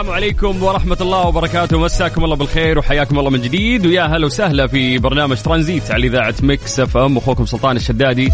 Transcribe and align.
السلام 0.00 0.16
عليكم 0.16 0.62
ورحمة 0.62 0.96
الله 1.00 1.26
وبركاته. 1.26 1.78
مساكم 1.78 2.24
الله 2.24 2.36
بالخير 2.36 2.78
وحياكم 2.78 3.18
الله 3.18 3.30
من 3.30 3.40
جديد. 3.40 3.86
ويا 3.86 4.02
هلا 4.02 4.26
وسهلا 4.26 4.66
في 4.66 4.98
برنامج 4.98 5.36
ترانزيت 5.36 5.90
على 5.90 6.06
إذاعة 6.06 6.34
مكس 6.42 6.80
إف 6.80 6.96
إم. 6.96 7.16
أخوكم 7.16 7.46
سلطان 7.46 7.76
الشدادي. 7.76 8.30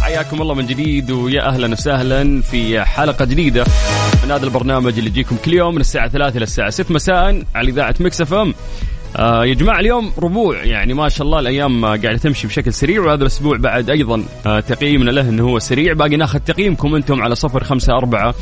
حياكم 0.00 0.42
الله 0.42 0.54
من 0.54 0.66
جديد 0.66 1.10
ويا 1.10 1.48
أهلا 1.48 1.72
وسهلا 1.72 2.42
في 2.42 2.84
حلقة 2.84 3.24
جديدة 3.24 3.64
من 4.24 4.30
هذا 4.30 4.44
البرنامج 4.44 4.98
اللي 4.98 5.10
يجيكم 5.10 5.36
كل 5.44 5.54
يوم 5.54 5.74
من 5.74 5.80
الساعة 5.80 6.08
3 6.08 6.36
إلى 6.36 6.42
الساعة 6.42 6.70
6 6.70 6.94
مساء 6.94 7.42
على 7.54 7.70
إذاعة 7.70 7.94
مكس 8.00 8.20
إف 8.20 8.34
إم. 8.34 8.54
آه 9.16 9.44
يا 9.44 9.54
جماعة 9.54 9.80
اليوم 9.80 10.12
ربوع. 10.18 10.64
يعني 10.64 10.94
ما 10.94 11.08
شاء 11.08 11.26
الله 11.26 11.38
الأيام 11.38 11.84
آه، 11.84 11.88
قاعدة 11.88 12.16
تمشي 12.16 12.46
بشكل 12.46 12.72
سريع 12.72 13.00
وهذا 13.00 13.22
الأسبوع 13.22 13.56
بعد 13.56 13.90
أيضا 13.90 14.24
آه 14.46 14.60
تقييمنا 14.60 15.10
له 15.10 15.28
أنه 15.28 15.44
هو 15.44 15.58
سريع. 15.58 15.92
باقي 15.92 16.16
ناخذ 16.16 16.38
تقييمكم 16.38 16.94
أنتم 16.94 17.22
على 17.22 17.34
صفر 17.34 17.64
خمسة 17.64 17.92
أربعة 17.92 18.34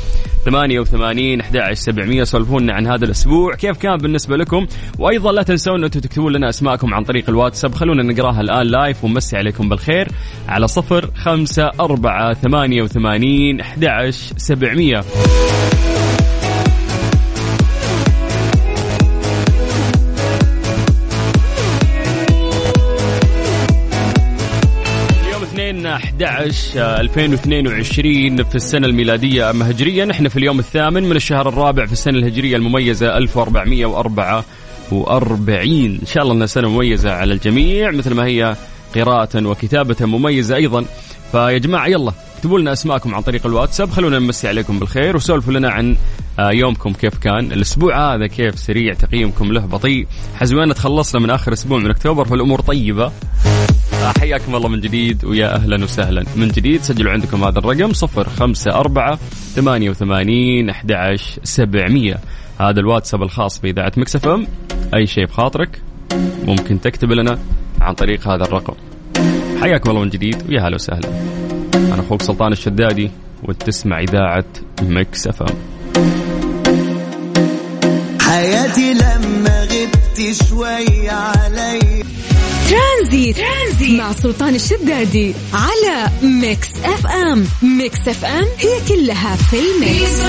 ثمانية 0.45 0.79
وثمانين 0.79 1.39
أحد 1.41 1.73
سبعمية 1.73 2.23
سولفونا 2.23 2.73
عن 2.73 2.87
هذا 2.87 3.05
الأسبوع. 3.05 3.55
كيف 3.55 3.77
كان 3.77 3.97
بالنسبة 3.97 4.37
لكم؟ 4.37 4.67
وأيضا 4.99 5.31
لا 5.31 5.43
تنسون 5.43 5.83
أنتم 5.83 5.99
تكتبون 5.99 6.33
لنا 6.33 6.49
أسماءكم 6.49 6.93
عن 6.93 7.03
طريق 7.03 7.29
الواتساب. 7.29 7.75
خلونا 7.75 8.03
نقراها 8.03 8.41
الآن 8.41 8.67
لايف 8.67 9.03
ونمسي 9.03 9.37
عليكم 9.37 9.69
بالخير 9.69 10.07
على 10.47 10.67
صفر 10.67 11.09
خمسة 11.15 11.71
أربعة 11.79 12.33
ثمانية 12.33 12.81
وثمانين 12.81 13.59
أحد 13.59 14.09
سبعمية. 14.37 15.03
11 25.97 26.79
آه، 26.81 27.01
2022 27.01 28.43
في 28.43 28.55
السنة 28.55 28.87
الميلادية 28.87 29.49
أما 29.49 29.69
هجريا 29.71 30.11
إحنا 30.11 30.29
في 30.29 30.37
اليوم 30.37 30.59
الثامن 30.59 31.03
من 31.03 31.15
الشهر 31.15 31.49
الرابع 31.49 31.85
في 31.85 31.91
السنة 31.91 32.17
الهجرية 32.17 32.55
المميزة 32.55 33.17
1444 33.17 35.99
إن 36.01 36.05
شاء 36.05 36.23
الله 36.23 36.33
أنها 36.33 36.45
سنة 36.47 36.69
مميزة 36.69 37.11
على 37.11 37.33
الجميع 37.33 37.91
مثل 37.91 38.13
ما 38.13 38.25
هي 38.25 38.55
قراءة 38.95 39.45
وكتابة 39.47 40.05
مميزة 40.05 40.55
أيضا. 40.55 40.85
فيا 41.31 41.57
جماعة 41.57 41.87
يلا 41.87 42.11
اكتبوا 42.37 42.59
لنا 42.59 42.73
أسماءكم 42.73 43.15
عن 43.15 43.21
طريق 43.21 43.45
الواتساب. 43.45 43.89
خلونا 43.89 44.19
نمسي 44.19 44.47
عليكم 44.47 44.79
بالخير 44.79 45.15
وسولفوا 45.15 45.53
لنا 45.53 45.69
عن 45.69 45.95
آه، 46.39 46.51
يومكم 46.51 46.93
كيف 46.93 47.17
كان. 47.17 47.51
الأسبوع 47.51 48.15
هذا 48.15 48.27
كيف 48.27 48.59
سريع 48.59 48.93
تقييمكم 48.93 49.53
له 49.53 49.61
بطيء. 49.65 50.07
حزوانا 50.35 50.73
تخلصنا 50.73 51.21
من 51.21 51.29
آخر 51.29 51.53
أسبوع 51.53 51.77
من 51.79 51.89
أكتوبر 51.89 52.25
فالأمور 52.25 52.61
طيبة. 52.61 53.05
آه، 53.05 53.11
حياكم 54.19 54.55
الله 54.55 54.69
من 54.69 54.81
جديد 54.81 55.25
ويا 55.25 55.55
أهلا 55.55 55.83
وسهلا. 55.83 56.25
من 56.35 56.47
جديد 56.47 56.81
سجلوا 56.81 57.11
عندكم 57.11 57.43
هذا 57.43 57.59
الرقم 57.59 57.93
صفر 57.93 58.29
خمسة 58.29 58.71
أربعة 58.71 59.19
ثمانية 59.55 59.89
وثمانين 59.89 60.69
أحد 60.69 60.91
عشر 60.91 61.39
سبعمية. 61.43 62.19
هذا 62.59 62.79
الواتساب 62.79 63.23
الخاص 63.23 63.59
بإذاعة 63.59 63.91
مكسف 63.97 64.27
أم. 64.27 64.47
أي 64.95 65.07
شيء 65.07 65.25
بخاطرك 65.25 65.81
ممكن 66.43 66.81
تكتب 66.81 67.11
لنا 67.11 67.39
عن 67.81 67.93
طريق 67.93 68.27
هذا 68.27 68.43
الرقم. 68.43 68.73
حياكم 69.61 69.89
الله 69.89 70.01
من 70.01 70.09
جديد 70.09 70.49
ويا 70.49 70.61
هلا 70.61 70.75
وسهلا. 70.75 71.09
أنا 71.75 71.99
أخوك 71.99 72.21
سلطان 72.21 72.51
الشدادي 72.51 73.11
وتسمع 73.43 73.99
إذاعة 73.99 74.45
مكس 74.81 75.27
أف 75.27 75.41
أم. 75.41 75.55
حياتي 78.21 78.93
لما 78.93 79.63
غبت 79.63 80.35
شوي 80.49 81.09
علي. 81.09 82.03
ترانزيت, 82.69 83.37
ترانزيت 83.37 83.99
مع 83.99 84.11
سلطان 84.11 84.55
الشدادي 84.55 85.33
على 85.53 86.09
ميكس 86.41 86.85
اف 86.85 87.07
ام. 87.07 87.43
ميكس 87.77 88.07
اف 88.07 88.25
ام 88.25 88.45
هي 88.57 88.87
كلها 88.87 89.35
في 89.35 89.55
الميكس. 89.59 90.21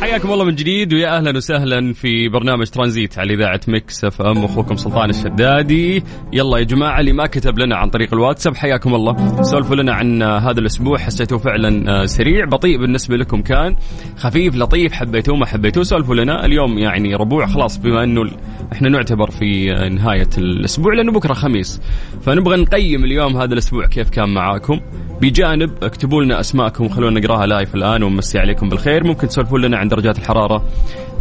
حياكم 0.00 0.32
الله 0.32 0.44
من 0.44 0.54
جديد 0.54 0.94
ويا 0.94 1.16
أهلا 1.16 1.36
وسهلا 1.36 1.92
في 1.92 2.28
برنامج 2.28 2.66
ترانزيت 2.66 3.18
على 3.18 3.34
إذاعة 3.34 3.60
مكس 3.68 4.04
اف 4.04 4.22
ام. 4.22 4.44
أخوكم 4.44 4.76
سلطان 4.76 5.10
الشدادي. 5.10 6.02
يلا 6.32 6.58
يا 6.58 6.64
جماعة 6.64 7.00
اللي 7.00 7.12
ما 7.12 7.26
كتب 7.26 7.58
لنا 7.58 7.76
عن 7.76 7.90
طريق 7.90 8.14
الواتساب 8.14 8.56
حياكم 8.56 8.94
الله. 8.94 9.42
سولفوا 9.42 9.76
لنا 9.76 9.94
عن 9.94 10.22
آه، 10.22 10.38
هذا 10.38 10.60
الأسبوع 10.60 10.98
حسيتوه 10.98 11.38
فعلا 11.38 12.02
آه، 12.02 12.06
سريع 12.06 12.44
بطيء 12.44 12.78
بالنسبة 12.78 13.16
لكم 13.16 13.42
كان. 13.42 13.76
خفيف 14.16 14.54
لطيف 14.56 14.92
حبيتوه 14.92 15.36
ما 15.36 15.46
حبيتوه 15.46 15.82
سولفوا 15.84 16.14
لنا. 16.14 16.44
اليوم 16.44 16.78
يعني 16.78 17.14
ربوع 17.14 17.46
خلاص 17.46 17.76
بما 17.78 18.04
إنه 18.04 18.30
إحنا 18.72 18.88
نعتبر 18.88 19.30
في 19.30 19.66
نهاية 19.90 20.28
الأسبوع 20.38 20.94
لأنه 20.94 21.12
بكرة 21.12 21.32
خميس. 21.32 21.80
فنبغى 22.22 22.56
نقيم 22.56 23.04
اليوم 23.04 23.36
هذا 23.36 23.52
الأسبوع 23.52 23.86
كيف 23.86 24.10
كان 24.10 24.34
معاكم. 24.34 24.80
بجانب 25.20 25.70
اكتبوا 25.84 26.22
لنا 26.22 26.40
أسماءكم 26.40 26.88
خلونا 26.88 27.20
نقراها 27.20 27.46
لايف 27.46 27.74
الآن 27.74 28.02
ونمسي 28.02 28.38
عليكم 28.38 28.68
بالخير. 28.68 29.04
ممكن 29.04 29.28
تسولفون 29.28 29.60
لنا 29.60 29.76
عن 29.78 29.88
درجات 29.88 30.18
الحرارة 30.18 30.64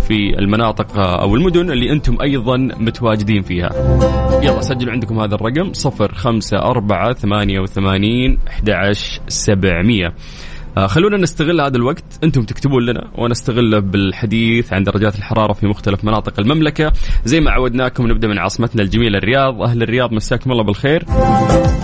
في 0.08 0.40
المناطق 0.40 0.98
أو 0.98 1.36
المدن 1.36 1.72
اللي 1.72 1.92
أنتم 1.92 2.22
أيضا 2.22 2.58
متواجدين 2.58 3.42
فيها. 3.42 3.70
يلا 4.44 4.62
سجلوا 4.62 4.94
عندكم 4.94 5.20
هذا 5.20 5.36
الرقم 5.36 5.72
054 5.86 7.14
88 7.14 8.38
11700 8.48 10.14
خلونا 10.78 11.18
نستغل 11.18 11.62
هذا 11.62 11.78
الوقت. 11.78 12.04
أنتم 12.24 12.44
تكتبون 12.44 12.86
لنا 12.86 13.12
ونستغله 13.18 13.80
بالحديث 13.80 14.74
عن 14.74 14.84
درجات 14.84 15.16
الحرارة 15.16 15.54
في 15.54 15.68
مختلف 15.68 16.06
مناطق 16.06 16.40
المملكة. 16.40 16.92
زي 17.26 17.40
ما 17.40 17.52
عودناكم 17.52 18.08
نبدأ 18.08 18.28
من 18.28 18.38
عاصمتنا 18.38 18.82
الجميلة 18.82 19.18
الرياض. 19.18 19.62
أهل 19.62 19.84
الرياض 19.84 20.14
مساكم 20.14 20.52
الله 20.52 20.64
بالخير. 20.64 21.04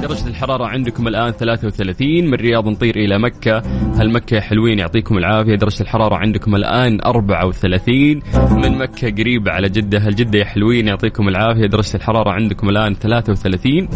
درجة 0.01 0.27
الحرارة 0.27 0.65
عندكم 0.65 1.07
الآن 1.07 1.31
33 1.31 2.27
من 2.27 2.33
الرياض 2.33 2.67
نطير 2.67 2.95
إلى 2.95 3.19
مكة. 3.19 3.57
هل 3.99 4.11
مكة 4.11 4.39
حلوين 4.39 4.79
يعطيكم 4.79 5.17
العافية؟ 5.17 5.55
درجة 5.55 5.81
الحرارة 5.81 6.15
عندكم 6.15 6.55
الآن 6.55 7.01
34 7.05 8.21
من 8.51 8.77
مكة 8.77 9.09
قريبة 9.09 9.51
على 9.51 9.69
جدة. 9.69 9.99
هل 9.99 10.15
جدة 10.15 10.39
يا 10.39 10.45
حلوين 10.45 10.87
يعطيكم 10.87 11.27
العافية؟ 11.27 11.65
درجة 11.65 11.95
الحرارة 11.95 12.29
عندكم 12.29 12.69
الآن 12.69 12.93
33 12.93 13.89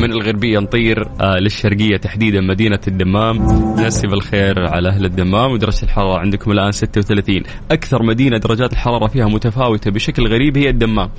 من 0.00 0.12
الغربية 0.12 0.58
نطير 0.58 1.08
آه 1.20 1.38
للشرقية 1.38 1.96
تحديدا 1.96 2.40
مدينة 2.40 2.80
الدمام. 2.88 3.36
نسي 3.80 4.06
بالخير 4.26 4.66
على 4.66 4.88
أهل 4.88 5.04
الدمام. 5.04 5.52
ودرجة 5.52 5.82
الحرارة 5.82 6.18
عندكم 6.18 6.50
الآن 6.52 6.72
36 6.72 7.42
أكثر 7.70 8.02
مدينة 8.02 8.38
درجات 8.38 8.72
الحرارة 8.72 9.06
فيها 9.06 9.26
متفاوتة 9.26 9.90
بشكل 9.90 10.28
غريب 10.28 10.58
هي 10.58 10.68
الدمام. 10.68 11.10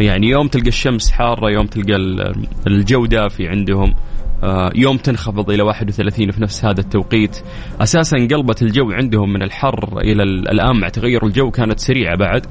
يعني 0.00 0.26
يوم 0.28 0.48
تلقى 0.48 0.68
الشمس 0.68 1.10
حارة 1.10 1.50
يوم 1.50 1.66
تلقى 1.66 1.96
ال- 1.96 2.46
الجو 2.66 3.06
دافي 3.06 3.48
عندهم 3.48 3.94
آه، 4.42 4.70
يوم 4.74 4.96
تنخفض 4.96 5.50
إلى 5.50 5.62
31 5.62 6.30
في 6.30 6.42
نفس 6.42 6.64
هذا 6.64 6.80
التوقيت. 6.80 7.36
أساسا 7.80 8.16
قلبة 8.16 8.56
الجو 8.62 8.90
عندهم 8.92 9.32
من 9.32 9.42
الحر 9.42 9.98
إلى 10.00 10.22
ال- 10.22 10.48
الآن 10.48 10.80
مع 10.80 10.88
تغير 10.88 11.26
الجو 11.26 11.50
كانت 11.50 11.80
سريعة 11.80 12.16
بعد. 12.16 12.46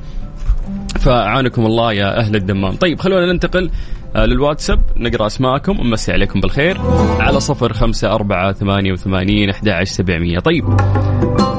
فأعانكم 1.00 1.66
الله 1.66 1.94
يا 1.94 2.20
أهل 2.20 2.36
الدمام. 2.36 2.76
طيب 2.76 3.00
خلونا 3.00 3.34
ننتقل 3.34 3.70
للواتساب 4.16 4.80
نقرأ 4.98 5.26
أسماءكم. 5.28 5.80
ونمسي 5.80 6.12
عليكم 6.12 6.40
بالخير. 6.40 6.78
على 7.20 7.40
صفر 7.40 7.74
خمسة 7.74 8.14
أربعة 8.14 8.54
ثمانية 8.54 8.92
وثمانين 8.92 9.50
أحد 9.50 9.84
سبعمية. 9.84 10.40
طيب 10.40 10.66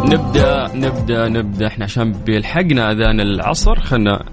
نبدأ 0.04 0.70
نبدأ 0.74 1.28
نبدأ. 1.28 1.66
إحنا 1.66 1.84
عشان 1.84 2.12
بيلحقنا 2.12 2.92
أذان 2.92 3.20
العصر 3.20 3.80
خلنا 3.80 4.24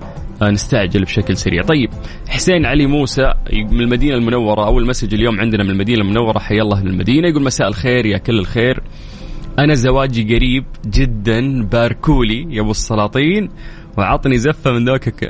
آه، 0.41 0.49
نستعجل 0.49 1.03
بشكل 1.03 1.37
سريع. 1.37 1.61
طيب 1.61 1.89
حسين 2.29 2.65
علي 2.65 2.85
موسى 2.85 3.33
من 3.53 3.81
المدينة 3.81 4.15
المنورة 4.15 4.65
أول 4.65 4.87
مسج 4.87 5.13
اليوم 5.13 5.39
عندنا 5.39 5.63
من 5.63 5.69
المدينة 5.69 6.01
المنورة. 6.01 6.39
حيا 6.39 6.61
الله 6.61 6.83
للمدينه 6.83 7.29
يقول 7.29 7.43
مساء 7.43 7.67
الخير 7.67 8.05
يا 8.05 8.17
كل 8.17 8.39
الخير. 8.39 8.83
أنا 9.59 9.73
زواجي 9.73 10.35
قريب 10.35 10.65
جدا 10.85 11.63
باركولي 11.63 12.55
يا 12.55 12.61
أبو 12.61 12.71
السلاطين. 12.71 13.49
وعطني 13.97 14.37
زفة 14.37 14.71
من 14.71 14.85
ذوقك. 14.89 15.29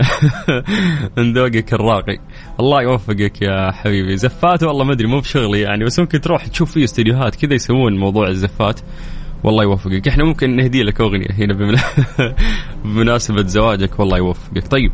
من 1.18 1.34
ذوقك 1.34 1.74
الراقي. 1.74 2.18
الله 2.60 2.82
يوفقك 2.82 3.42
يا 3.42 3.72
حبيبي. 3.72 4.18
زفات 4.18 4.64
والله 4.64 4.84
ما 4.86 4.94
أدري 4.94 5.08
مو 5.08 5.20
بشغلي 5.20 5.62
يعني 5.62 5.86
بس 5.86 6.00
ممكن 6.00 6.22
تروح 6.22 6.48
تشوف 6.48 6.72
في 6.72 6.84
استديوهات 6.84 7.36
كذا 7.36 7.54
يسوون 7.54 7.98
موضوع 7.98 8.28
الزفات. 8.28 8.80
والله 9.44 9.64
يوفقك. 9.64 10.08
إحنا 10.08 10.24
ممكن 10.24 10.56
نهدي 10.56 10.84
لك 10.84 11.02
أغنية 11.02 11.32
هنا 11.32 11.54
بمنا- 11.54 12.36
بمناسبة 12.86 13.44
زواجك. 13.44 14.00
والله 14.00 14.18
يوفقك. 14.18 14.68
طيب 14.68 14.92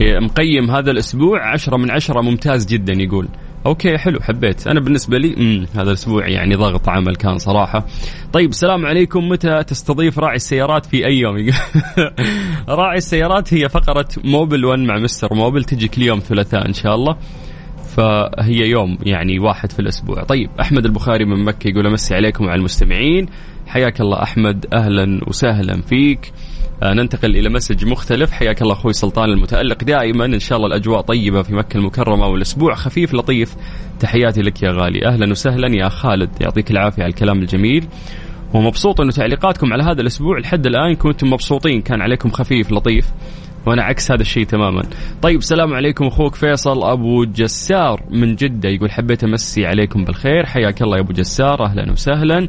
مقيم 0.00 0.70
هذا 0.70 0.90
الأسبوع 0.90 1.52
عشرة 1.52 1.76
من 1.76 1.90
عشرة 1.90 2.20
ممتاز 2.20 2.66
جدا 2.66 2.92
يقول. 2.92 3.28
أوكي 3.66 3.98
حلو 3.98 4.20
حبيت. 4.20 4.66
أنا 4.66 4.80
بالنسبة 4.80 5.18
لي 5.18 5.34
مم 5.36 5.66
هذا 5.74 5.88
الأسبوع 5.88 6.28
يعني 6.28 6.54
ضغط 6.54 6.88
عمل 6.88 7.16
كان 7.16 7.38
صراحة. 7.38 7.86
طيب 8.32 8.50
السلام 8.50 8.86
عليكم. 8.86 9.28
متى 9.28 9.62
تستضيف 9.62 10.18
راعي 10.18 10.36
السيارات 10.36 10.86
في 10.86 11.06
أي 11.06 11.18
يوم؟ 11.18 11.36
راعي 12.68 12.98
السيارات 12.98 13.54
هي 13.54 13.68
فقرة 13.68 14.08
موبيل 14.24 14.64
1 14.64 14.78
مع 14.78 14.98
مستر 14.98 15.34
موبيل 15.34 15.64
تجي 15.64 15.88
كل 15.88 16.02
يوم 16.02 16.18
ثلاثاء 16.18 16.68
إن 16.68 16.72
شاء 16.72 16.94
الله. 16.94 17.16
فهي 17.96 18.70
يوم 18.70 18.98
يعني 19.02 19.38
واحد 19.38 19.72
في 19.72 19.78
الأسبوع. 19.78 20.22
طيب 20.22 20.50
أحمد 20.60 20.84
البخاري 20.84 21.24
من 21.24 21.44
مكة 21.44 21.68
يقول 21.68 21.86
أمسي 21.86 22.14
عليكم 22.14 22.44
وعلى 22.44 22.58
المستمعين. 22.58 23.26
حياك 23.66 24.00
الله 24.00 24.22
أحمد 24.22 24.66
أهلا 24.72 25.20
وسهلا 25.26 25.82
فيك. 25.82 26.32
ننتقل 26.82 27.36
إلى 27.36 27.48
مسج 27.48 27.84
مختلف. 27.84 28.30
حياك 28.30 28.62
الله 28.62 28.72
أخوي 28.72 28.92
سلطان 28.92 29.30
المتألق. 29.30 29.84
دائما 29.84 30.24
إن 30.24 30.38
شاء 30.38 30.58
الله 30.58 30.68
الأجواء 30.68 31.00
طيبة 31.00 31.42
في 31.42 31.54
مكة 31.54 31.76
المكرمة 31.76 32.26
والأسبوع 32.26 32.74
خفيف 32.74 33.14
لطيف. 33.14 33.54
تحياتي 34.00 34.42
لك 34.42 34.62
يا 34.62 34.70
غالي. 34.70 35.06
أهلا 35.06 35.30
وسهلا 35.30 35.76
يا 35.76 35.88
خالد. 35.88 36.30
يعطيك 36.40 36.70
العافية 36.70 37.02
على 37.02 37.10
الكلام 37.10 37.38
الجميل. 37.38 37.86
ومبسوط 38.54 39.00
إنه 39.00 39.10
تعليقاتكم 39.10 39.72
على 39.72 39.82
هذا 39.82 40.00
الأسبوع 40.00 40.38
لحد 40.38 40.66
الآن 40.66 40.94
كنتم 40.94 41.30
مبسوطين. 41.30 41.82
كان 41.82 42.00
عليكم 42.02 42.30
خفيف 42.30 42.72
لطيف. 42.72 43.06
وأنا 43.66 43.82
عكس 43.82 44.12
هذا 44.12 44.22
الشيء 44.22 44.44
تماما. 44.44 44.82
طيب 45.22 45.38
السلام 45.38 45.74
عليكم 45.74 46.06
أخوك 46.06 46.34
فيصل 46.34 46.82
أبو 46.82 47.24
جسار 47.24 48.02
من 48.10 48.36
جدة. 48.36 48.68
يقول 48.68 48.90
حبيت 48.90 49.24
أمسي 49.24 49.66
عليكم 49.66 50.04
بالخير. 50.04 50.46
حياك 50.46 50.82
الله 50.82 50.96
يا 50.96 51.02
أبو 51.02 51.12
جسار. 51.12 51.64
أهلا 51.64 51.92
وسهلا. 51.92 52.48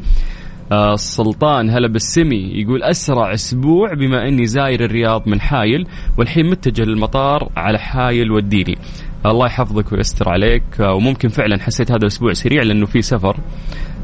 آه 0.72 0.94
السلطان 0.94 1.70
هلا 1.70 1.88
بالسمي 1.88 2.52
يقول 2.54 2.84
أسرع 2.84 3.34
أسبوع 3.34 3.94
بما 3.94 4.28
إني 4.28 4.46
زاير 4.46 4.86
الرياض 4.86 5.28
من 5.30 5.42
حايل 5.42 5.88
والحين 6.18 6.50
متجه 6.50 6.84
للمطار 6.84 7.50
على 7.58 7.80
حايل 7.80 8.32
وديني. 8.32 8.78
الله 9.26 9.46
يحفظك 9.46 9.92
ويستر 9.92 10.30
عليك 10.30 10.64
آه 10.82 10.94
وممكن 10.94 11.30
فعلا 11.30 11.60
حسيت 11.60 11.92
هذا 11.92 12.02
الأسبوع 12.02 12.34
سريع 12.34 12.64
لأنه 12.64 12.86
في 12.86 13.02
سفر. 13.02 13.38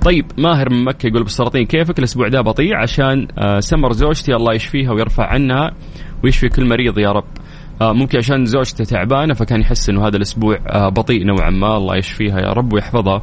طيب 0.02 0.26
ماهر 0.38 0.70
من 0.70 0.84
مكة 0.84 1.08
يقول 1.08 1.24
بالسلاطين 1.24 1.66
كيفك 1.66 2.00
الأسبوع 2.00 2.28
ده 2.28 2.42
بطيء 2.42 2.76
عشان 2.76 3.28
آه 3.38 3.60
سمر 3.60 3.92
زوجتي 3.92 4.36
الله 4.36 4.54
يشفيها 4.54 4.92
ويرفع 4.92 5.26
عنها 5.26 5.72
ويشفي 6.24 6.50
كل 6.50 6.70
مريض 6.70 7.00
يا 7.00 7.12
رب 7.12 7.24
ممكن 7.82 8.18
عشان 8.18 8.46
زوجته 8.46 8.84
تعبانة 8.84 9.34
فكان 9.34 9.62
يحس 9.62 9.90
إنه 9.90 10.08
هذا 10.08 10.18
الأسبوع 10.18 10.58
بطيء 10.90 11.26
نوعا 11.26 11.50
ما 11.50 11.78
الله 11.78 11.96
يشفيها 11.98 12.40
يا 12.40 12.54
رب 12.54 12.74
ويحفظها 12.74 13.22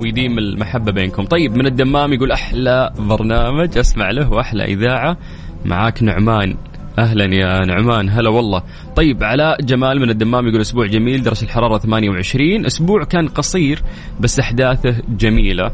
ويديم 0.00 0.38
المحبة 0.38 0.92
بينكم. 0.92 1.24
طيب 1.24 1.56
من 1.56 1.66
الدمام 1.66 2.12
يقول 2.12 2.32
أحلى 2.32 2.92
برنامج 2.98 3.78
أسمع 3.78 4.10
له 4.10 4.32
وأحلى 4.32 4.64
إذاعة. 4.64 5.16
معاك 5.64 6.02
نعمان. 6.02 6.56
أهلا 6.98 7.24
يا 7.24 7.66
نعمان. 7.66 8.10
هلا 8.10 8.30
والله. 8.30 8.62
طيب 8.96 9.24
علاء 9.24 9.62
جمال 9.62 10.00
من 10.00 10.10
الدمام 10.10 10.48
يقول 10.48 10.60
أسبوع 10.60 10.86
جميل 10.86 11.22
درجة 11.22 11.42
الحرارة 11.42 11.78
28 11.78 12.66
أسبوع 12.66 13.04
كان 13.04 13.28
قصير 13.28 13.82
بس 14.20 14.38
أحداثه 14.38 14.96
جميلة. 15.08 15.70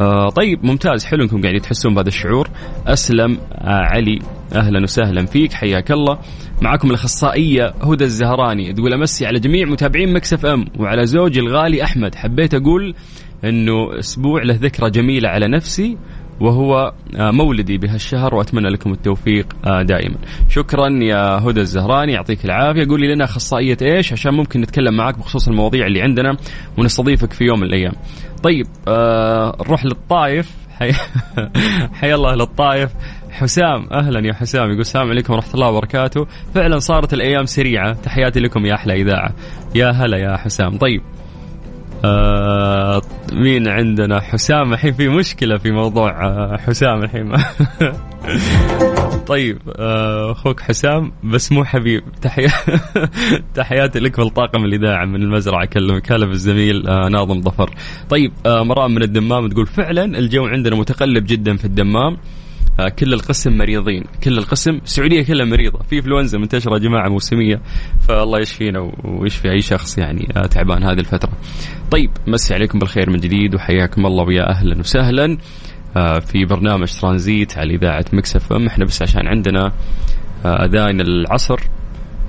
آه 0.00 0.28
طيب 0.28 0.64
ممتاز. 0.64 1.04
حلو 1.04 1.22
إنكم 1.22 1.42
قاعدين 1.42 1.60
تحسون 1.60 1.94
بهذا 1.94 2.08
الشعور. 2.08 2.48
أسلم 2.86 3.38
آه 3.52 3.68
علي 3.68 4.18
أهلا 4.54 4.82
وسهلا 4.82 5.26
فيك. 5.26 5.52
حياك 5.52 5.92
الله. 5.92 6.18
معكم 6.62 6.88
الأخصائية 6.88 7.74
هدى 7.82 8.04
الزهراني 8.04 8.72
تقول 8.72 8.92
أمسي 8.92 9.26
على 9.26 9.38
جميع 9.40 9.66
متابعين 9.66 10.12
مكسف 10.12 10.46
إم 10.46 10.64
وعلى 10.78 11.06
زوجي 11.06 11.40
الغالي 11.40 11.82
أحمد. 11.84 12.14
حبيت 12.14 12.54
أقول 12.54 12.94
إنه 13.44 13.98
أسبوع 13.98 14.42
له 14.42 14.54
ذكرى 14.54 14.90
جميلة 14.90 15.28
على 15.28 15.48
نفسي 15.48 15.96
وهو 16.40 16.92
آه 17.16 17.30
مولدي 17.30 17.78
بهالشهر 17.78 18.34
وأتمنى 18.34 18.68
لكم 18.68 18.92
التوفيق 18.92 19.56
آه 19.66 19.82
دائما. 19.82 20.16
شكرا 20.48 20.88
يا 20.88 21.38
هدى 21.38 21.60
الزهراني 21.60 22.12
يعطيك 22.12 22.44
العافية. 22.44 22.86
قولي 22.88 23.14
لنا 23.14 23.24
أخصائية 23.24 23.76
إيش؟ 23.82 24.12
عشان 24.12 24.34
ممكن 24.34 24.60
نتكلم 24.60 24.96
معك 24.96 25.18
بخصوص 25.18 25.48
المواضيع 25.48 25.86
اللي 25.86 26.02
عندنا 26.02 26.36
ونستضيفك 26.78 27.32
في 27.32 27.44
يوم 27.44 27.60
من 27.60 27.66
الأيام. 27.66 27.92
طيب 28.42 28.66
آه 28.88 29.56
نروح 29.66 29.84
للطايف 29.84 30.50
حي... 30.78 30.92
حي 32.00 32.14
الله 32.14 32.34
للطايف 32.34 32.90
حسام 33.30 33.86
أهلا 33.92 34.26
يا 34.28 34.32
حسام. 34.32 34.68
يقول 34.68 34.80
السلام 34.80 35.08
عليكم 35.08 35.32
ورحمة 35.32 35.54
الله 35.54 35.70
وبركاته. 35.70 36.26
فعلا 36.54 36.78
صارت 36.78 37.14
الأيام 37.14 37.44
سريعة. 37.44 37.92
تحياتي 37.92 38.40
لكم 38.40 38.66
يا 38.66 38.74
أحلى 38.74 38.94
إذاعة. 38.94 39.34
يا 39.74 39.90
هلا 39.90 40.18
يا 40.18 40.36
حسام. 40.36 40.78
طيب 40.78 41.02
آه 42.04 43.02
مين 43.32 43.68
عندنا؟ 43.68 44.20
حسام. 44.20 44.72
الحين 44.72 44.92
في 44.92 45.08
مشكلة 45.08 45.56
في 45.58 45.70
موضوع 45.70 46.26
آه 46.26 46.56
حسام 46.56 47.02
الحين. 47.02 47.32
طيب 49.26 49.58
آه 49.78 50.32
أخوك 50.32 50.60
حسام 50.60 51.12
بس 51.24 51.52
مو 51.52 51.64
حبيب. 51.64 52.02
تحية 52.22 52.48
تحياتي 53.54 53.98
لك 53.98 54.18
والطاقم 54.18 54.64
الإذاعة 54.64 55.04
من 55.04 55.22
المزرعة 55.22 55.64
كلم 55.66 55.98
كلف 55.98 56.30
الزميل 56.30 56.88
آه 56.88 57.08
ناظم 57.08 57.40
ظفر. 57.42 57.70
طيب 58.10 58.32
آه 58.46 58.62
مرام 58.62 58.94
من 58.94 59.02
الدمام 59.02 59.48
تقول 59.48 59.66
فعلا 59.66 60.04
الجو 60.04 60.46
عندنا 60.46 60.76
متقلب 60.76 61.26
جدا 61.26 61.56
في 61.56 61.64
الدمام. 61.64 62.16
كل 62.98 63.12
القسم 63.12 63.58
مريضين 63.58 64.04
كل 64.24 64.38
القسم 64.38 64.70
السعودية 64.70 65.22
كلها 65.22 65.44
مريضة. 65.46 65.78
في 65.78 65.96
انفلونزا 65.96 66.38
منتشرة 66.38 66.72
يا 66.74 66.78
جماعة 66.78 67.08
موسمية 67.08 67.60
فالله 68.08 68.38
يشفينا 68.38 68.92
ويشفي 69.04 69.50
أي 69.50 69.60
شخص 69.60 69.98
يعني 69.98 70.28
آه 70.36 70.46
تعبان 70.46 70.82
هذه 70.82 70.98
الفترة. 70.98 71.32
طيب 71.90 72.10
مسي 72.26 72.54
عليكم 72.54 72.78
بالخير 72.78 73.10
من 73.10 73.16
جديد 73.18 73.54
وحياكم 73.54 74.06
الله 74.06 74.24
ويا 74.24 74.50
أهلا 74.50 74.78
وسهلا. 74.78 75.38
آه 75.96 76.18
في 76.18 76.44
برنامج 76.44 76.88
ترانزيت 77.00 77.58
على 77.58 77.74
إذاعة 77.74 78.04
مكسف 78.12 78.52
ام 78.52 78.66
إحنا 78.66 78.84
بس 78.84 79.02
عشان 79.02 79.26
عندنا 79.26 79.72
آه 80.44 80.64
أذان 80.64 81.00
العصر. 81.00 81.60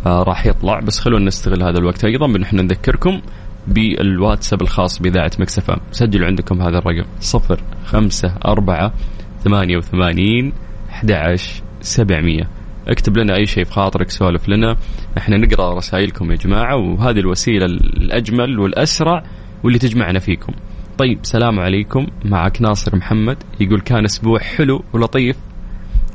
آه 0.05 0.23
راح 0.23 0.45
يطلع 0.45 0.79
بس 0.79 0.99
خلونا 0.99 1.25
نستغل 1.25 1.63
هذا 1.63 1.77
الوقت 1.77 2.05
أيضا 2.05 2.27
بأن 2.27 2.45
نذكركم 2.65 3.21
بالواتساب 3.67 4.61
الخاص 4.61 4.99
بإذاعة 4.99 5.31
مكسف 5.39 5.71
أم. 5.71 5.79
سجلوا 5.91 6.27
عندكم 6.27 6.61
هذا 6.61 6.77
الرقم 6.77 7.05
صفر 7.19 7.61
خمسة 7.85 8.35
أربعة 8.45 8.93
ثمانية 9.43 9.77
وثمانين 9.77 10.53
أحد 10.89 11.35
سبعمية. 11.81 12.49
اكتب 12.87 13.17
لنا 13.17 13.35
أي 13.35 13.45
شيء 13.45 13.63
في 13.63 13.71
خاطرك 13.71 14.09
سولف 14.09 14.49
لنا. 14.49 14.77
إحنا 15.17 15.37
نقرأ 15.37 15.73
رسائلكم 15.73 16.31
يا 16.31 16.35
جماعة 16.35 16.75
وهذه 16.75 17.19
الوسيلة 17.19 17.65
الأجمل 17.65 18.59
والأسرع 18.59 19.23
واللي 19.63 19.79
تجمعنا 19.79 20.19
فيكم. 20.19 20.53
طيب 20.97 21.19
سلام 21.23 21.59
عليكم. 21.59 22.07
معك 22.25 22.61
ناصر 22.61 22.95
محمد 22.95 23.37
يقول 23.59 23.81
كان 23.81 24.03
أسبوع 24.03 24.39
حلو 24.39 24.83
ولطيف. 24.93 25.35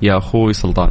يا 0.03 0.19
أخوي 0.19 0.53
سلطان. 0.53 0.91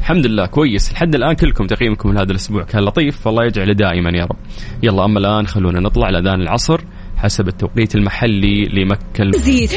الحمد 0.00 0.26
لله 0.26 0.46
كويس. 0.46 0.92
لحد 0.92 1.14
الآن 1.14 1.32
كلكم 1.32 1.66
تقييمكم 1.66 2.12
لهذا 2.12 2.30
الأسبوع 2.30 2.62
كان 2.62 2.82
لطيف. 2.82 3.20
فالله 3.20 3.44
يجعله 3.44 3.72
دائما 3.72 4.10
يا 4.10 4.24
رب. 4.24 4.36
يلا 4.82 5.04
أما 5.04 5.18
الآن 5.18 5.46
خلونا 5.46 5.80
نطلع 5.80 6.10
لأذان 6.10 6.40
العصر. 6.40 6.80
حسب 7.24 7.48
التوقيت 7.48 7.94
المحلي 7.94 8.64
لمكة 8.64 9.30
زيت 9.38 9.72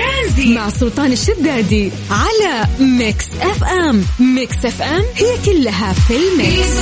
مع 0.55 0.69
سلطان 0.69 1.11
الشدادي 1.11 1.91
على 2.11 2.67
ميكس 2.79 3.31
اف 3.41 3.63
ام. 3.63 4.01
ميكس 4.35 4.65
اف 4.65 4.81
ام 4.81 5.01
هي 5.15 5.45
كلها 5.45 5.93
في 5.93 6.13
الميكس. 6.13 6.79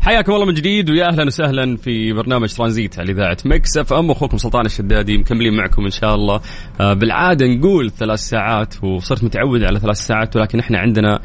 حياكم 0.00 0.32
الله 0.32 0.46
من 0.46 0.54
جديد 0.54 0.90
ويا 0.90 1.08
أهلا 1.08 1.26
وسهلا 1.26 1.76
في 1.76 2.12
برنامج 2.12 2.54
ترانزيت 2.54 2.98
على 2.98 3.12
إذاعة 3.12 3.36
مكس 3.44 3.76
اف 3.76 3.92
ام. 3.92 4.10
أخوكم 4.10 4.38
سلطان 4.38 4.66
الشدادي 4.66 5.18
مكملين 5.18 5.56
معكم 5.56 5.84
إن 5.84 5.90
شاء 5.90 6.14
الله. 6.14 6.40
آه 6.80 6.92
بالعادة 6.92 7.46
نقول 7.46 7.90
ثلاث 7.90 8.20
ساعات 8.20 8.84
وصرت 8.84 9.24
متعود 9.24 9.62
على 9.62 9.80
ثلاث 9.80 9.96
ساعات 9.96 10.36
ولكن 10.36 10.58
إحنا 10.58 10.78
عندنا 10.78 11.20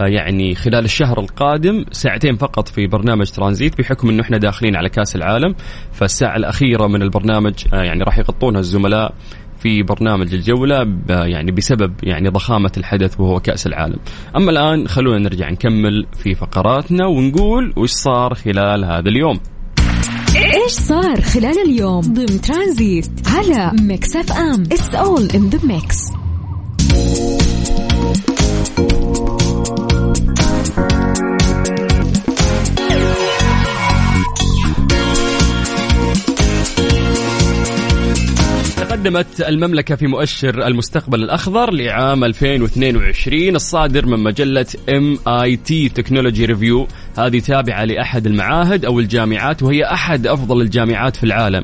يعني 0.00 0.54
خلال 0.54 0.84
الشهر 0.84 1.20
القادم 1.20 1.84
ساعتين 1.92 2.36
فقط 2.36 2.68
في 2.68 2.86
برنامج 2.86 3.30
ترانزيت 3.30 3.78
بحكم 3.78 4.08
إنه 4.08 4.22
إحنا 4.22 4.38
داخلين 4.38 4.76
على 4.76 4.88
كأس 4.88 5.16
العالم. 5.16 5.54
فالساعة 5.92 6.36
الأخيرة 6.36 6.86
من 6.86 7.02
البرنامج 7.02 7.54
آه 7.74 7.82
يعني 7.82 8.02
راح 8.02 8.18
يغطونها 8.18 8.60
الزملاء 8.60 9.14
في 9.58 9.82
برنامج 9.82 10.34
الجولة 10.34 10.98
يعني 11.08 11.52
بسبب 11.52 11.94
يعني 12.02 12.28
ضخامة 12.28 12.72
الحدث 12.76 13.20
وهو 13.20 13.40
كأس 13.40 13.66
العالم. 13.66 13.98
أما 14.36 14.50
الآن 14.50 14.88
خلونا 14.88 15.18
نرجع 15.18 15.50
نكمل 15.50 16.06
في 16.22 16.34
فقراتنا 16.34 17.06
ونقول 17.06 17.72
وش 17.76 17.90
صار 17.90 18.34
خلال 18.34 18.84
هذا 18.84 19.08
اليوم. 19.08 19.40
إيش 20.36 20.72
صار 20.72 21.20
خلال 21.20 21.58
اليوم 21.66 22.00
ضمن 22.00 22.40
ترانزيت 22.40 23.10
على 23.26 23.72
ميكس 23.80 24.16
أف 24.16 24.32
أم؟ 24.32 24.62
it's 24.62 24.94
all 24.94 25.28
in 25.34 25.48
the 25.48 25.66
mix 25.66 25.98
تقدمت 38.98 39.40
المملكة 39.40 39.96
في 39.96 40.06
مؤشر 40.06 40.66
المستقبل 40.66 41.22
الأخضر 41.22 41.70
لعام 41.70 42.24
2022 42.24 43.56
الصادر 43.56 44.06
من 44.06 44.22
مجلة 44.22 44.66
MIT 44.88 45.90
Technology 46.00 46.46
Review. 46.50 46.92
هذه 47.18 47.38
تابعة 47.38 47.84
لأحد 47.84 48.26
المعاهد 48.26 48.84
أو 48.84 49.00
الجامعات 49.00 49.62
وهي 49.62 49.84
أحد 49.84 50.26
أفضل 50.26 50.60
الجامعات 50.60 51.16
في 51.16 51.24
العالم. 51.24 51.62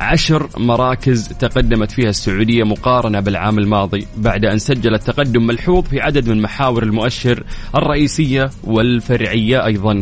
عشر 0.00 0.48
مراكز 0.56 1.28
تقدمت 1.28 1.90
فيها 1.90 2.08
السعودية 2.08 2.64
مقارنة 2.64 3.20
بالعام 3.20 3.58
الماضي 3.58 4.06
بعد 4.16 4.44
أن 4.44 4.58
سجلت 4.58 5.02
تقدم 5.02 5.46
ملحوظ 5.46 5.84
في 5.84 6.00
عدد 6.00 6.28
من 6.28 6.42
محاور 6.42 6.82
المؤشر 6.82 7.42
الرئيسية 7.74 8.50
والفرعية 8.64 9.66
أيضا. 9.66 10.00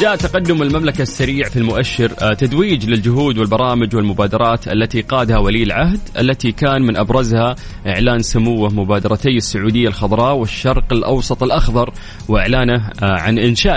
جاء 0.00 0.16
تقدم 0.16 0.62
المملكة 0.62 1.02
السريع 1.02 1.48
في 1.48 1.56
المؤشر 1.56 2.12
آه، 2.22 2.34
تدويج 2.34 2.90
للجهود 2.90 3.38
والبرامج 3.38 3.96
والمبادرات 3.96 4.68
التي 4.68 5.00
قادها 5.00 5.38
ولي 5.38 5.62
العهد 5.62 6.00
التي 6.18 6.52
كان 6.52 6.82
من 6.82 6.96
أبرزها 6.96 7.54
إعلان 7.86 8.18
سموه 8.18 8.68
مبادرتي 8.74 9.36
السعودية 9.36 9.88
الخضراء 9.88 10.34
والشرق 10.34 10.92
الأوسط 10.92 11.42
الأخضر 11.42 11.92
وإعلانه 12.28 12.90
آه، 13.02 13.20
عن 13.20 13.38
إنشاء 13.38 13.76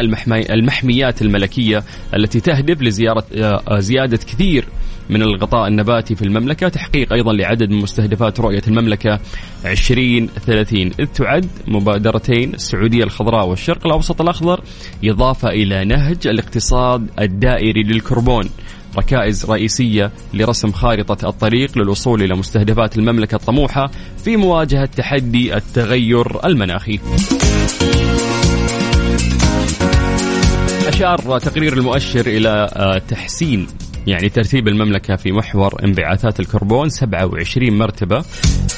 المحميات 0.54 1.22
الملكية 1.22 1.84
التي 2.16 2.40
تهدف 2.40 2.82
لزيارة 2.82 3.24
آه، 3.36 3.80
زيادة 3.80 4.18
كثير. 4.18 4.66
من 5.12 5.22
الغطاء 5.22 5.68
النباتي 5.68 6.16
في 6.16 6.22
المملكة 6.22 6.68
تحقيق 6.68 7.14
أيضا 7.14 7.34
لعدد 7.34 7.70
من 7.70 7.78
مستهدفات 7.78 8.40
رؤية 8.40 8.62
المملكة 8.68 9.20
2030 9.66 10.92
إذ 11.00 11.06
تعد 11.06 11.48
مبادرتين 11.68 12.54
السعودية 12.54 13.04
الخضراء 13.04 13.48
والشرق 13.48 13.86
الأوسط 13.86 14.22
الأخضر 14.22 14.62
إضافة 15.04 15.50
إلى 15.50 15.86
نهج 15.86 16.28
الاقتصاد 16.28 17.08
الدائري 17.20 17.84
للكربون 17.84 18.50
ركائز 18.98 19.46
رئيسية 19.46 20.12
لرسم 20.34 20.72
خارطة 20.72 21.30
الطريق 21.30 21.78
للوصول 21.78 22.24
إلى 22.24 22.36
مستهدفات 22.36 22.98
المملكة 22.98 23.36
الطموحة 23.36 23.92
في 24.24 24.38
مواجهة 24.38 24.86
تحدي 24.86 25.56
التغير 25.56 26.46
المناخي. 26.46 27.00
أشار 30.88 31.40
تقرير 31.40 31.74
المؤشر 31.74 32.28
إلى 32.28 32.70
آه، 32.76 32.98
تحسين 32.98 33.68
يعني 34.08 34.30
ترتيب 34.30 34.68
المملكة 34.68 35.16
في 35.16 35.32
محور 35.32 35.84
انبعاثات 35.84 36.40
الكربون 36.40 36.90
27 36.90 37.78
مرتبة. 37.78 38.24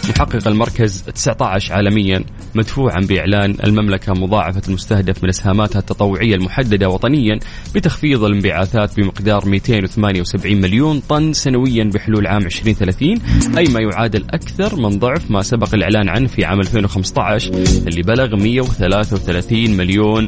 محقق 0.09 0.47
المركز 0.47 1.01
19 1.01 1.73
عالميا 1.73 2.23
مدفوعا 2.55 2.99
بإعلان 2.99 3.55
المملكة 3.63 4.13
مضاعفة 4.13 4.61
المستهدف 4.67 5.23
من 5.23 5.29
إسهاماتها 5.29 5.79
التطوعية 5.79 6.35
المحددة 6.35 6.89
وطنيا 6.89 7.39
بتخفيض 7.75 8.23
الانبعاثات 8.23 8.99
بمقدار 8.99 9.45
278 9.49 10.61
مليون 10.61 10.99
طن 10.99 11.33
سنويا 11.33 11.83
بحلول 11.83 12.27
عام 12.27 12.45
2030 12.45 13.17
أي 13.57 13.63
ما 13.63 13.79
يعادل 13.79 14.25
أكثر 14.29 14.75
من 14.75 14.99
ضعف 14.99 15.31
ما 15.31 15.41
سبق 15.41 15.73
الإعلان 15.73 16.09
عنه 16.09 16.27
في 16.27 16.45
عام 16.45 16.59
2015 16.59 17.53
اللي 17.87 18.01
بلغ 18.01 18.35
133 18.35 19.77
مليون 19.77 20.27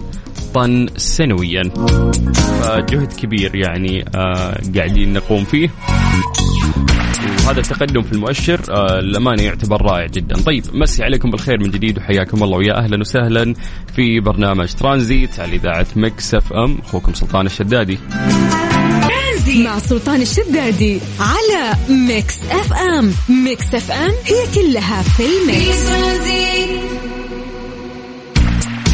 طن 0.55 0.87
سنويا. 0.97 1.63
فجهد 2.61 3.13
كبير 3.13 3.55
يعني 3.55 4.05
آه 4.15 4.57
قاعدين 4.75 5.13
نقوم 5.13 5.43
فيه. 5.43 5.69
وهذا 7.45 7.59
التقدم 7.59 8.01
في 8.01 8.11
المؤشر 8.11 8.61
آه 8.69 8.99
للأمانة 8.99 9.43
يعتبر 9.43 9.81
رائع 9.81 10.05
جدا. 10.05 10.35
طيب 10.41 10.63
مسي 10.73 11.03
عليكم 11.03 11.31
بالخير 11.31 11.59
من 11.63 11.71
جديد 11.71 11.97
وحياكم 11.97 12.43
الله 12.43 12.57
ويا 12.57 12.77
أهلا 12.77 12.99
وسهلا 12.99 13.53
في 13.95 14.19
برنامج 14.19 14.73
ترانزيت 14.73 15.39
على 15.39 15.55
إذاعة 15.55 15.87
Mix 15.95 16.35
FM. 16.35 16.77
أخوكم 16.85 17.13
سلطان 17.13 17.45
الشدادي. 17.45 17.99
مع 19.65 19.79
سلطان 19.79 20.21
الشدادي 20.21 20.99
على 21.19 21.73
Mix 21.89 22.39
FM. 22.51 23.11
Mix 23.29 23.75
FM 23.75 24.11
هي 24.25 24.45
كلها 24.55 25.01
في 25.01 25.23
ال 25.23 25.66
mix 25.66 26.94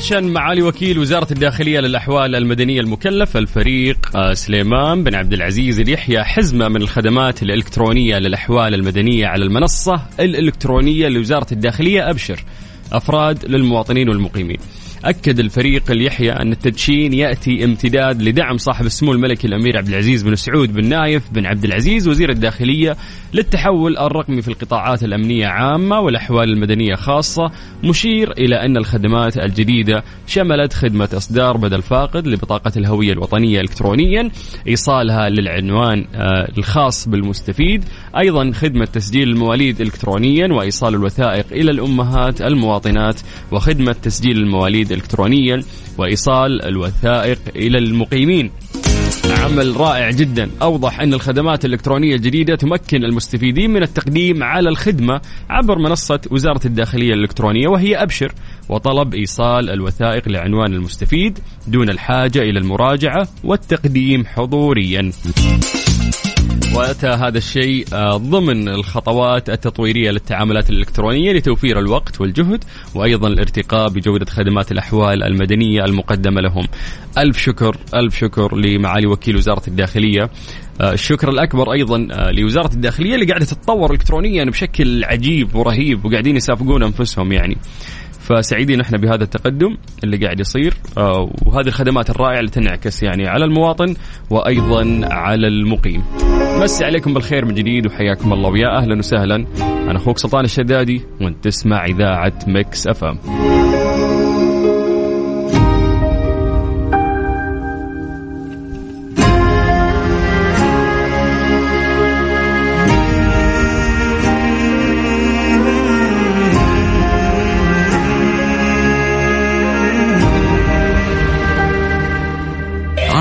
دشن 0.00 0.24
معالي 0.24 0.62
وكيل 0.62 0.98
وزارة 0.98 1.32
الداخلية 1.32 1.80
للأحوال 1.80 2.34
المدنية 2.34 2.80
المكلف 2.80 3.36
الفريق 3.36 4.16
آه، 4.16 4.32
سليمان 4.32 5.04
بن 5.04 5.14
عبد 5.14 5.32
العزيز 5.32 5.80
اليحيى 5.80 6.24
حزمة 6.24 6.68
من 6.68 6.82
الخدمات 6.82 7.42
الإلكترونية 7.42 8.18
للأحوال 8.18 8.74
المدنية 8.74 9.26
على 9.26 9.44
المنصة 9.44 10.02
الإلكترونية 10.20 11.08
لوزارة 11.08 11.46
الداخلية. 11.52 12.10
أبشر 12.10 12.44
أفراد 12.92 13.44
للمواطنين 13.44 14.08
والمقيمين. 14.08 14.58
أكد 15.06 15.38
الفريق 15.38 15.90
اليحيى 15.90 16.32
أن 16.32 16.52
التدشين 16.52 17.12
يأتي 17.12 17.64
امتداد 17.64 18.22
لدعم 18.22 18.58
صاحب 18.58 18.86
السمو 18.86 19.12
الملكي 19.12 19.46
الأمير 19.46 19.76
عبد 19.78 19.88
العزيز 19.88 20.22
بن 20.22 20.34
سعود 20.34 20.72
بن 20.72 20.88
نايف 20.88 21.22
بن 21.32 21.46
عبد 21.46 21.64
العزيز 21.64 22.08
وزير 22.08 22.30
الداخلية 22.30 22.96
للتحول 23.34 23.98
الرقمي 23.98 24.42
في 24.42 24.48
القطاعات 24.48 25.04
الأمنية 25.04 25.46
عامة 25.46 26.00
والأحوال 26.00 26.52
المدنية 26.52 26.94
خاصة 26.94 27.50
مشير 27.84 28.32
إلى 28.32 28.56
أن 28.56 28.76
الخدمات 28.76 29.38
الجديدة 29.38 30.04
شملت 30.26 30.72
خدمة 30.72 31.08
إصدار 31.12 31.56
بدل 31.56 31.82
فاقد 31.82 32.26
لبطاقة 32.26 32.72
الهوية 32.76 33.12
الوطنية 33.12 33.60
إلكترونيا 33.60 34.30
إيصالها 34.68 35.28
للعنوان 35.28 36.04
آه، 36.14 36.48
الخاص 36.58 37.08
بالمستفيد. 37.08 37.84
أيضا 38.18 38.52
خدمة 38.52 38.84
تسجيل 38.84 39.28
المواليد 39.28 39.80
إلكترونيا 39.80 40.52
وإيصال 40.52 40.94
الوثائق 40.94 41.46
إلى 41.52 41.70
الأمهات 41.70 42.42
المواطنات 42.42 43.20
وخدمة 43.52 43.92
تسجيل 43.92 44.36
المواليد 44.36 44.92
إلكترونيا 44.92 45.62
وإيصال 45.98 46.62
الوثائق 46.62 47.38
إلى 47.56 47.78
المقيمين. 47.78 48.50
عمل 49.30 49.76
رائع 49.80 50.10
جدا. 50.10 50.50
أوضح 50.62 51.00
أن 51.00 51.14
الخدمات 51.14 51.64
الإلكترونية 51.64 52.14
الجديدة 52.14 52.56
تمكن 52.56 53.04
المستفيدين 53.04 53.70
من 53.70 53.82
التقديم 53.82 54.42
على 54.42 54.68
الخدمة 54.68 55.20
عبر 55.50 55.78
منصة 55.78 56.20
وزارة 56.30 56.60
الداخلية 56.66 57.14
الإلكترونية 57.14 57.68
وهي 57.68 58.02
أبشر 58.02 58.32
وطلب 58.68 59.14
إيصال 59.14 59.70
الوثائق 59.70 60.28
لعنوان 60.28 60.74
المستفيد 60.74 61.38
دون 61.66 61.90
الحاجة 61.90 62.38
إلى 62.38 62.58
المراجعة 62.58 63.28
والتقديم 63.44 64.26
حضوريا. 64.26 65.12
واتى 66.74 67.06
هذا 67.06 67.38
الشيء 67.38 67.84
آه، 67.92 68.16
ضمن 68.16 68.68
الخطوات 68.68 69.50
التطويرية 69.50 70.10
للتعاملات 70.10 70.70
الإلكترونية 70.70 71.32
لتوفير 71.32 71.78
الوقت 71.78 72.20
والجهد 72.20 72.64
وأيضا 72.94 73.28
الارتقاء 73.28 73.88
بجودة 73.88 74.26
خدمات 74.26 74.72
الأحوال 74.72 75.22
المدنية 75.22 75.84
المقدمة 75.84 76.40
لهم. 76.40 76.66
ألف 77.18 77.38
شكر 77.38 77.76
ألف 77.94 78.18
شكر 78.18 78.56
لمعالي 78.56 79.06
وكيل 79.06 79.36
وزارة 79.36 79.62
الداخلية. 79.68 80.30
آه، 80.80 80.92
الشكر 80.92 81.28
الأكبر 81.28 81.72
أيضا 81.72 82.08
آه، 82.12 82.30
لوزارة 82.30 82.74
الداخلية 82.74 83.14
اللي 83.14 83.26
قاعدة 83.26 83.44
تتطور 83.44 83.92
الكترونيا 83.92 84.44
بشكل 84.44 85.04
عجيب 85.04 85.54
ورهيب 85.54 86.04
وقاعدين 86.04 86.36
يسابقون 86.36 86.82
أنفسهم 86.82 87.32
يعني. 87.32 87.56
فسعيدين 88.26 88.80
إحنا 88.80 88.98
بهذا 88.98 89.24
التقدم 89.24 89.76
اللي 90.04 90.16
قاعد 90.16 90.40
يصير. 90.40 90.74
آه، 90.98 91.30
وهذه 91.46 91.66
الخدمات 91.66 92.10
الرائعة 92.10 92.38
اللي 92.38 92.50
تنعكس 92.50 93.02
يعني 93.02 93.28
على 93.28 93.44
المواطن 93.44 93.94
وأيضا 94.30 95.00
على 95.02 95.46
المقيم. 95.46 96.02
مسي 96.62 96.84
عليكم 96.84 97.14
بالخير 97.14 97.44
من 97.44 97.54
جديد 97.54 97.86
وحياكم 97.86 98.32
الله. 98.32 98.48
ويا 98.50 98.76
أهلا 98.76 98.98
وسهلا. 98.98 99.46
أنا 99.60 99.96
أخوك 99.96 100.18
سلطان 100.18 100.44
الشدادي 100.44 101.02
وأنت 101.20 101.44
تسمع 101.44 101.84
إذاعة 101.84 102.38
مكس 102.46 102.86
أف 102.86 103.04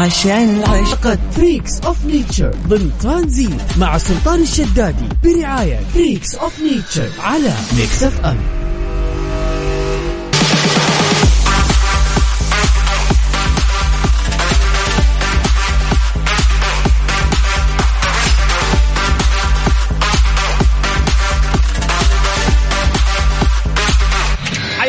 عشان 0.06 0.50
العشق. 0.60 1.20
Freaks 1.32 1.80
of 1.86 2.06
Nature 2.06 2.56
ضمن 2.68 2.92
ترانزيت 3.02 3.78
مع 3.78 3.98
سلطان 3.98 4.42
الشدادي 4.42 5.06
برعاية 5.24 5.80
Freaks 5.94 6.36
of 6.36 6.60
Nature 6.60 7.10
على 7.20 7.54
Mix 7.78 8.04
FM 8.04 8.38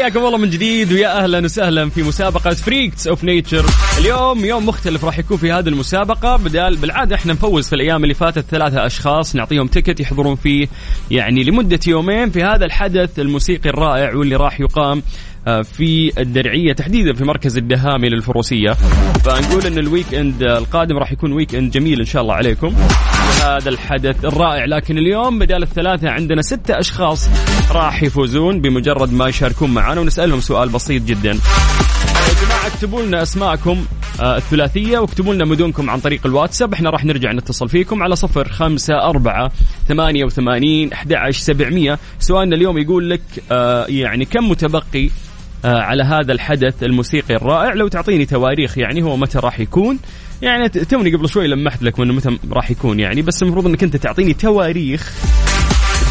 حياكم 0.06 0.26
الله 0.26 0.38
من 0.38 0.50
جديد 0.50 0.92
ويا 0.92 1.24
أهلا 1.24 1.44
وسهلا 1.44 1.90
في 1.90 2.02
مسابقة 2.02 2.50
Freaks 2.50 3.06
of 3.06 3.24
Nature، 3.24 3.66
اليوم 3.98 4.44
يوم 4.44 4.66
مختلف 4.66 5.04
راح 5.04 5.18
يكون 5.18 5.36
في 5.36 5.52
هذه 5.52 5.68
المسابقة 5.68 6.36
بدال 6.36 6.76
بالعادة 6.76 7.16
إحنا 7.16 7.32
نفوز 7.32 7.68
في 7.68 7.72
الأيام 7.72 8.02
اللي 8.02 8.14
فاتت 8.14 8.44
ثلاثة 8.50 8.86
أشخاص 8.86 9.36
نعطيهم 9.36 9.66
ticket 9.66 10.00
يحضرون 10.00 10.36
فيه 10.36 10.68
يعني 11.10 11.44
لمدة 11.44 11.80
يومين 11.86 12.30
في 12.30 12.42
هذا 12.42 12.64
الحدث 12.64 13.18
الموسيقي 13.18 13.70
الرائع 13.70 14.14
واللي 14.14 14.36
راح 14.36 14.60
يقام 14.60 15.02
آه، 15.46 15.62
في 15.62 16.20
الدرعية 16.20 16.72
تحديدا 16.72 17.12
في 17.12 17.24
مركز 17.24 17.56
الدهامي 17.56 18.08
للفروسية. 18.08 18.72
فنقول 19.24 19.66
إن 19.66 19.78
ال 19.78 20.14
weekend 20.14 20.42
القادم 20.42 20.96
راح 20.98 21.12
يكون 21.12 21.32
weekend 21.32 21.72
جميل 21.72 22.00
إن 22.00 22.06
شاء 22.06 22.22
الله 22.22 22.34
عليكم. 22.34 22.74
هذا 23.42 23.68
الحدث 23.68 24.24
الرائع. 24.24 24.64
لكن 24.64 24.98
اليوم 24.98 25.38
بدال 25.38 25.62
الثلاثة 25.62 26.10
عندنا 26.10 26.42
ستة 26.42 26.78
أشخاص 26.78 27.28
راح 27.70 28.02
يفوزون 28.02 28.60
بمجرد 28.60 29.12
ما 29.12 29.28
يشاركون 29.28 29.74
معنا 29.74 30.00
ونسألهم 30.00 30.40
سؤال 30.40 30.68
بسيط 30.68 31.02
جدا. 31.02 31.30
يا 31.30 32.44
جماعة 32.46 32.66
اكتبوا 32.66 33.02
لنا 33.02 33.22
أسماءكم 33.22 33.84
آه، 34.20 34.36
الثلاثية 34.36 34.98
واكتبوا 34.98 35.34
لنا 35.34 35.44
مدنكم 35.44 35.90
عن 35.90 36.00
طريق 36.00 36.26
الواتساب. 36.26 36.72
إحنا 36.72 36.90
راح 36.90 37.04
نرجع 37.04 37.32
نتصل 37.32 37.68
فيكم 37.68 38.02
على 38.02 38.16
صفر 38.16 38.48
خمسة 38.48 38.94
أربعة 38.94 39.50
ثمانية 39.88 40.24
وثمانين 40.24 40.92
أحد 40.92 41.30
سبعمية. 41.30 41.98
سؤالنا 42.20 42.56
اليوم 42.56 42.78
يقول 42.78 43.10
لك 43.10 43.22
آه، 43.52 43.86
يعني 43.88 44.24
كم 44.24 44.50
متبقي 44.50 45.10
آه، 45.64 45.80
على 45.80 46.02
هذا 46.02 46.32
الحدث 46.32 46.82
الموسيقي 46.82 47.34
الرائع؟ 47.34 47.74
لو 47.74 47.88
تعطيني 47.88 48.26
تواريخ 48.26 48.78
يعني 48.78 49.02
هو 49.02 49.16
متى 49.16 49.38
راح 49.38 49.60
يكون؟ 49.60 49.98
يعني 50.42 50.68
توني 50.68 51.14
قبل 51.14 51.28
شوي 51.28 51.46
لمحت 51.46 51.82
لك 51.82 52.00
انه 52.00 52.12
متى 52.12 52.38
راح 52.52 52.70
يكون 52.70 53.00
يعني 53.00 53.22
بس 53.22 53.42
المفروض 53.42 53.66
إنك 53.66 53.82
أنت 53.82 53.96
تعطيني 53.96 54.34
تواريخ 54.34 55.12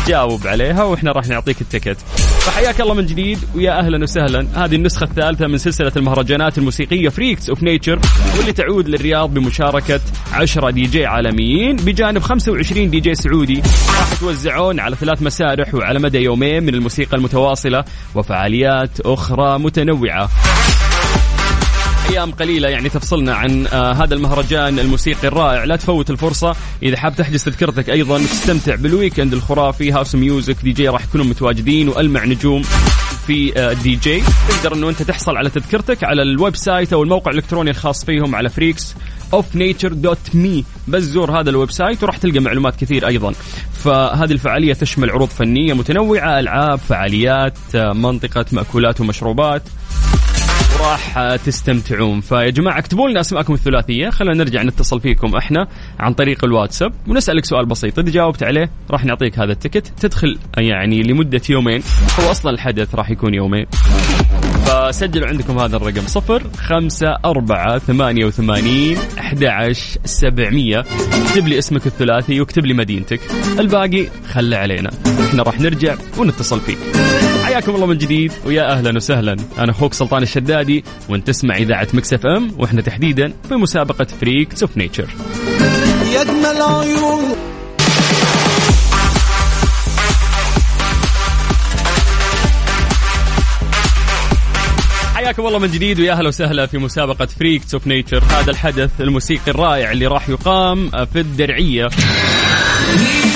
تجاوب 0.06 0.48
عليها 0.48 0.84
وإحنا 0.84 1.12
راح 1.12 1.28
نعطيك 1.28 1.62
ال 1.62 1.67
ticket 1.67 1.98
فحياك 2.40 2.82
الله 2.82 2.94
من 2.94 3.06
جديد 3.06 3.40
ويا 3.56 3.80
أهلا 3.80 4.04
وسهلا. 4.04 4.48
هذه 4.56 4.76
النسخة 4.76 5.04
الثالثة 5.04 5.48
من 5.48 5.58
سلسلة 5.58 5.92
المهرجانات 5.96 6.58
الموسيقية 6.58 7.10
Freaks 7.10 7.50
of 7.50 7.64
Nature 7.64 8.00
واللي 8.38 8.52
تعود 8.52 8.88
للرياض 8.90 9.34
بمشاركة 9.34 10.00
10 10.34 10.70
دي 10.70 10.82
جي 10.82 11.06
عالميين 11.06 11.76
بجانب 11.76 12.22
25 12.22 12.90
دي 12.90 13.00
جي 13.00 13.16
سعودي. 13.16 13.62
راح 14.00 14.14
يتوزعون 14.14 14.80
على 14.80 14.96
ثلاث 14.96 15.22
مسارح 15.22 15.76
وعلى 15.76 16.00
مدى 16.00 16.18
يومين 16.18 16.64
من 16.64 16.74
الموسيقى 16.74 17.18
المتواصلة 17.18 17.84
وفعاليات 18.16 19.00
أخرى 19.00 19.60
متنوعة. 19.60 20.30
أيام 22.10 22.32
قليلة 22.32 22.70
يعني 22.70 22.90
تفصلنا 22.90 23.36
عن 23.36 23.68
آه 23.68 23.94
هذا 23.94 24.14
المهرجان 24.14 24.80
الموسيقي 24.80 25.28
الرائع. 25.28 25.64
لا 25.64 25.76
تفوت 25.76 26.10
الفرصة. 26.10 26.56
إذا 26.84 26.98
حاب 26.98 27.16
تحجز 27.16 27.44
تذكرتك 27.44 27.90
أيضا 27.90 28.16
وتستمتع 28.16 28.76
بال 28.76 28.89
weekend 28.89 29.34
الخرافي 29.34 29.92
house 29.92 30.16
music 30.16 30.58
DJ 30.64 30.88
راح 30.88 31.04
يكونوا 31.04 31.26
متواجدين 31.26 31.90
وألمع 31.90 32.26
نجوم 32.26 32.62
في 33.28 33.60
آه 33.60 33.74
دي 33.74 33.96
جي. 33.96 34.24
تقدر 34.50 34.76
إنه 34.76 34.90
أنت 34.90 35.02
تحصل 35.02 35.38
على 35.38 35.50
تذكرتك 35.50 36.04
على 36.04 36.22
ال 36.22 36.56
website 36.56 36.94
أو 36.94 37.04
الموقع 37.04 37.32
الإلكتروني 37.32 37.70
الخاص 37.70 38.06
فيهم 38.06 38.36
على 38.36 38.50
Freaks 38.50 38.96
of 39.34 39.56
Nature 39.56 39.94
dot 39.94 40.18
me 40.34 40.66
بس 40.88 41.04
زور 41.04 41.40
هذا 41.40 41.50
ال 41.50 41.72
website 41.72 42.04
وراح 42.04 42.18
تلقى 42.18 42.40
معلومات 42.40 42.76
كثير 42.76 43.08
أيضا. 43.08 43.34
فهذه 43.84 44.32
الفعالية 44.32 44.74
تشمل 44.74 45.10
عروض 45.10 45.30
فنية 45.30 45.74
متنوعة 45.74 46.40
ألعاب 46.40 46.80
فعاليات 46.80 47.58
آه 47.76 47.94
منطقة 47.94 48.46
مأكولات 48.52 49.02
ومشروبات. 49.02 49.62
وراح 50.80 51.36
تستمتعون. 51.36 52.22
فيا 52.22 52.50
جماعة 52.50 52.80
اكتبوا 52.80 53.10
لنا 53.10 53.20
أسماءكم 53.20 53.54
الثلاثية. 53.54 54.10
خلينا 54.10 54.38
نرجع 54.38 54.64
نتصل 54.64 55.02
فيكم 55.02 55.36
إحنا 55.36 55.68
عن 56.00 56.14
طريق 56.14 56.46
الواتساب 56.46 56.94
ونسألك 57.08 57.46
سؤال 57.46 57.66
بسيط. 57.66 58.00
إذا 58.00 58.12
جاوبت 58.12 58.44
عليه 58.44 58.70
راح 58.92 59.06
نعطيك 59.06 59.40
هذا 59.40 59.52
ال 59.52 59.57
ticket 59.57 59.88
تدخل 60.00 60.38
يعني 60.58 61.04
لمدة 61.04 61.42
يومين. 61.50 61.82
هو 62.20 62.32
أصلا 62.32 62.52
الحدث 62.52 62.96
راح 62.96 63.10
يكون 63.10 63.34
يومين. 63.34 63.66
فسجلوا 64.66 65.28
عندكم 65.28 65.60
هذا 65.60 65.78
الرقم. 65.78 66.08
صفر 66.08 66.44
خمسة 66.58 67.18
أربعة 67.26 67.78
ثمانية 67.78 68.26
وثمانين 68.26 68.98
أحد 69.20 69.72
سبعمية. 70.06 70.80
اكتب 71.26 71.48
لي 71.48 71.58
اسمك 71.58 71.88
الثلاثي 71.88 72.40
واكتب 72.40 72.66
لي 72.66 72.74
مدينتك. 72.74 73.20
الباقي 73.60 74.08
خلى 74.32 74.56
علينا. 74.56 74.92
إحنا 75.30 75.44
راح 75.44 75.60
نرجع 75.60 75.96
ونتصل 76.18 76.60
فيك. 76.60 76.78
حياكم 77.56 77.76
الله 77.76 77.86
من 77.86 77.98
جديد 77.98 78.32
ويا 78.46 78.72
أهلا 78.72 78.96
وسهلا. 78.96 79.36
أنا 79.58 79.72
أخوك 79.72 79.94
سلطان 79.94 80.24
الشدادي 80.24 80.84
وأنت 81.10 81.28
تسمع 81.28 81.58
إذاعة 81.58 81.88
Mix 81.94 82.14
FM 82.14 82.52
وإحنا 82.58 82.82
تحديدا 82.82 83.34
في 83.50 83.56
مسابقه 83.56 84.08
Freaks 84.22 84.64
of 84.64 84.78
Nature. 84.78 85.08
يا 86.14 86.22
اجمل 86.22 86.62
عيون 86.62 87.36
حياكم 95.16 95.48
الله 95.48 95.60
من 95.60 95.68
جديد 95.68 96.00
ويا 96.00 96.14
أهلا 96.14 96.28
وسهلا 96.28 96.66
في 96.66 96.78
مسابقة 96.78 97.26
Freaks 97.26 97.74
of 97.74 97.88
Nature. 97.88 98.24
هذا 98.24 98.52
الحدث 98.52 99.02
الموسيقي 99.02 99.52
الرائع 99.52 99.92
اللي 99.92 100.08
راح 100.08 100.30
يقام 100.30 100.90
في 100.90 101.20
الدرعية. 101.20 101.88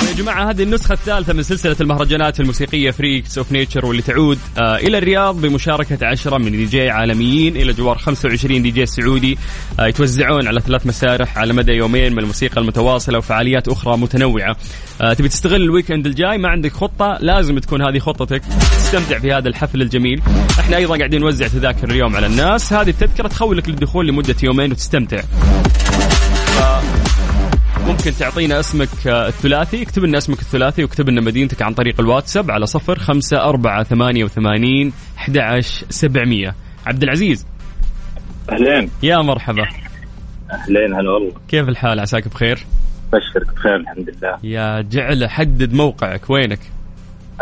يا 0.08 0.14
جماعة 0.16 0.50
هذه 0.50 0.62
النسخة 0.62 0.92
الثالثة 0.92 1.32
من 1.32 1.42
سلسلة 1.42 1.76
المهرجانات 1.80 2.40
الموسيقية 2.40 2.90
Freaks 2.90 3.38
of 3.38 3.52
Nature 3.52 3.86
واللي 3.86 4.02
تعود 4.02 4.38
آه 4.58 4.76
إلى 4.76 4.98
الرياض 4.98 5.40
بمشاركة 5.40 6.06
عشرة 6.06 6.38
من 6.38 6.50
دي 6.52 6.64
جي 6.64 6.90
عالميين 6.90 7.56
إلى 7.56 7.72
جوار 7.72 7.98
25 7.98 8.62
دي 8.62 8.70
جي 8.70 8.86
سعودي 8.86 9.38
آه 9.80 9.86
يتوزعون 9.86 10.46
على 10.46 10.60
ثلاث 10.60 10.86
مسارح 10.86 11.38
على 11.38 11.52
مدى 11.52 11.72
يومين 11.72 12.12
من 12.12 12.18
الموسيقى 12.18 12.60
المتواصلة 12.60 13.18
وفعاليات 13.18 13.68
أخرى 13.68 13.96
متنوعة. 13.96 14.56
آه 15.00 15.12
تبي 15.12 15.28
تستغل 15.28 15.62
ال 15.62 15.67
weekend 15.67 16.06
الجاي؟ 16.06 16.38
ما 16.38 16.48
عندك 16.48 16.72
خطة؟ 16.72 17.18
لازم 17.20 17.58
تكون 17.58 17.82
هذه 17.82 17.98
خطتك. 17.98 18.42
تستمتع 18.72 19.18
في 19.18 19.32
هذا 19.32 19.48
الحفل 19.48 19.82
الجميل. 19.82 20.22
إحنا 20.60 20.76
أيضا 20.76 20.96
قاعدين 20.96 21.20
نوزع 21.20 21.46
تذاكر 21.48 21.90
اليوم 21.90 22.16
على 22.16 22.26
الناس. 22.26 22.72
هذه 22.72 22.90
التذكرة 22.90 23.28
تخولك 23.28 23.68
للدخول 23.68 24.06
لمدة 24.06 24.36
يومين 24.42 24.72
وتستمتع. 24.72 25.20
ممكن 27.90 28.12
تعطينا 28.12 28.60
اسمك 28.60 29.06
آه، 29.06 29.28
الثلاثي. 29.28 29.82
اكتب 29.82 30.04
لنا 30.04 30.18
اسمك 30.18 30.38
الثلاثي 30.38 30.82
واكتب 30.82 31.08
لنا 31.08 31.20
مدينتك 31.20 31.62
عن 31.62 31.74
طريق 31.74 32.00
الواتساب 32.00 32.50
على 32.50 32.66
صفر 32.66 32.98
خمسة 32.98 33.44
أربعة 33.44 33.82
ثمانية 33.82 34.24
وثمانين 34.24 34.92
أحد 35.18 35.60
سبعمية. 35.88 36.54
عبد 36.86 37.02
العزيز. 37.02 37.46
أهلين. 38.50 38.90
يا 39.02 39.16
مرحبا. 39.16 39.62
أهلين 40.52 40.94
هلا 40.94 41.10
والله. 41.10 41.32
كيف 41.48 41.68
الحال؟ 41.68 42.00
عساك 42.00 42.28
بخير؟ 42.28 42.66
بشرك 43.12 43.54
بخير 43.54 43.76
الحمد 43.76 44.10
لله. 44.10 44.38
يا 44.42 44.80
جعل 44.80 45.30
حدد 45.30 45.72
موقعك. 45.72 46.30
وينك؟ 46.30 46.60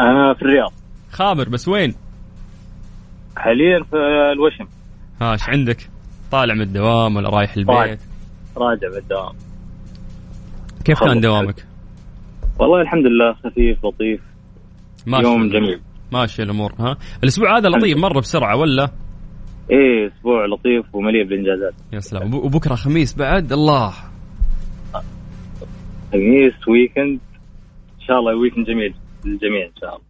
أنا 0.01 0.35
في 0.35 0.43
الرياض. 0.43 0.73
خابر 1.11 1.49
بس 1.49 1.69
وين؟ 1.69 1.95
حاليا 3.37 3.85
في 3.91 3.97
الوشم. 4.33 4.69
ها 5.21 5.33
إيش 5.33 5.49
عندك؟ 5.49 5.89
طالع 6.31 6.55
من 6.55 6.63
الدوام 6.63 7.17
ولا 7.17 7.29
رايح 7.29 7.57
البيت؟ 7.57 8.01
راجع 8.57 8.89
بالدوام 8.95 9.48
كيف 10.89 11.01
كان. 11.05 11.21
دوامك؟ 11.21 11.65
والله 12.59 12.81
الحمد 12.81 13.07
لله 13.07 13.33
خفيف 13.33 13.85
لطيف. 13.85 14.21
ماشي 15.07 15.25
يوم 15.27 15.49
جميل. 15.49 15.81
ماشي 16.13 16.43
الأمور 16.43 16.73
ها؟ 16.79 16.97
الأسبوع 17.23 17.59
هذا 17.59 17.69
لطيف 17.69 17.99
مرة 17.99 18.21
بسرعة 18.21 18.57
ولا؟ 18.57 18.91
إيه 19.71 20.07
أسبوع 20.09 20.47
لطيف 20.47 20.95
ومليء 20.95 21.25
بالإنجازات. 21.25 21.75
يا 21.93 22.01
سلام. 22.01 22.35
وب- 22.35 22.45
وبكرة 22.45 22.75
خميس 22.75 23.15
بعد؟ 23.17 23.53
الله. 23.53 23.93
خميس 26.13 26.69
weekend 26.69 27.19
إن 28.01 28.07
شاء 28.07 28.19
الله 28.19 28.37
weekend 28.37 28.67
جميل. 28.67 28.95
للجميع 29.25 29.67
إن 29.67 29.73
شاء 29.81 29.89
الله. 29.91 30.09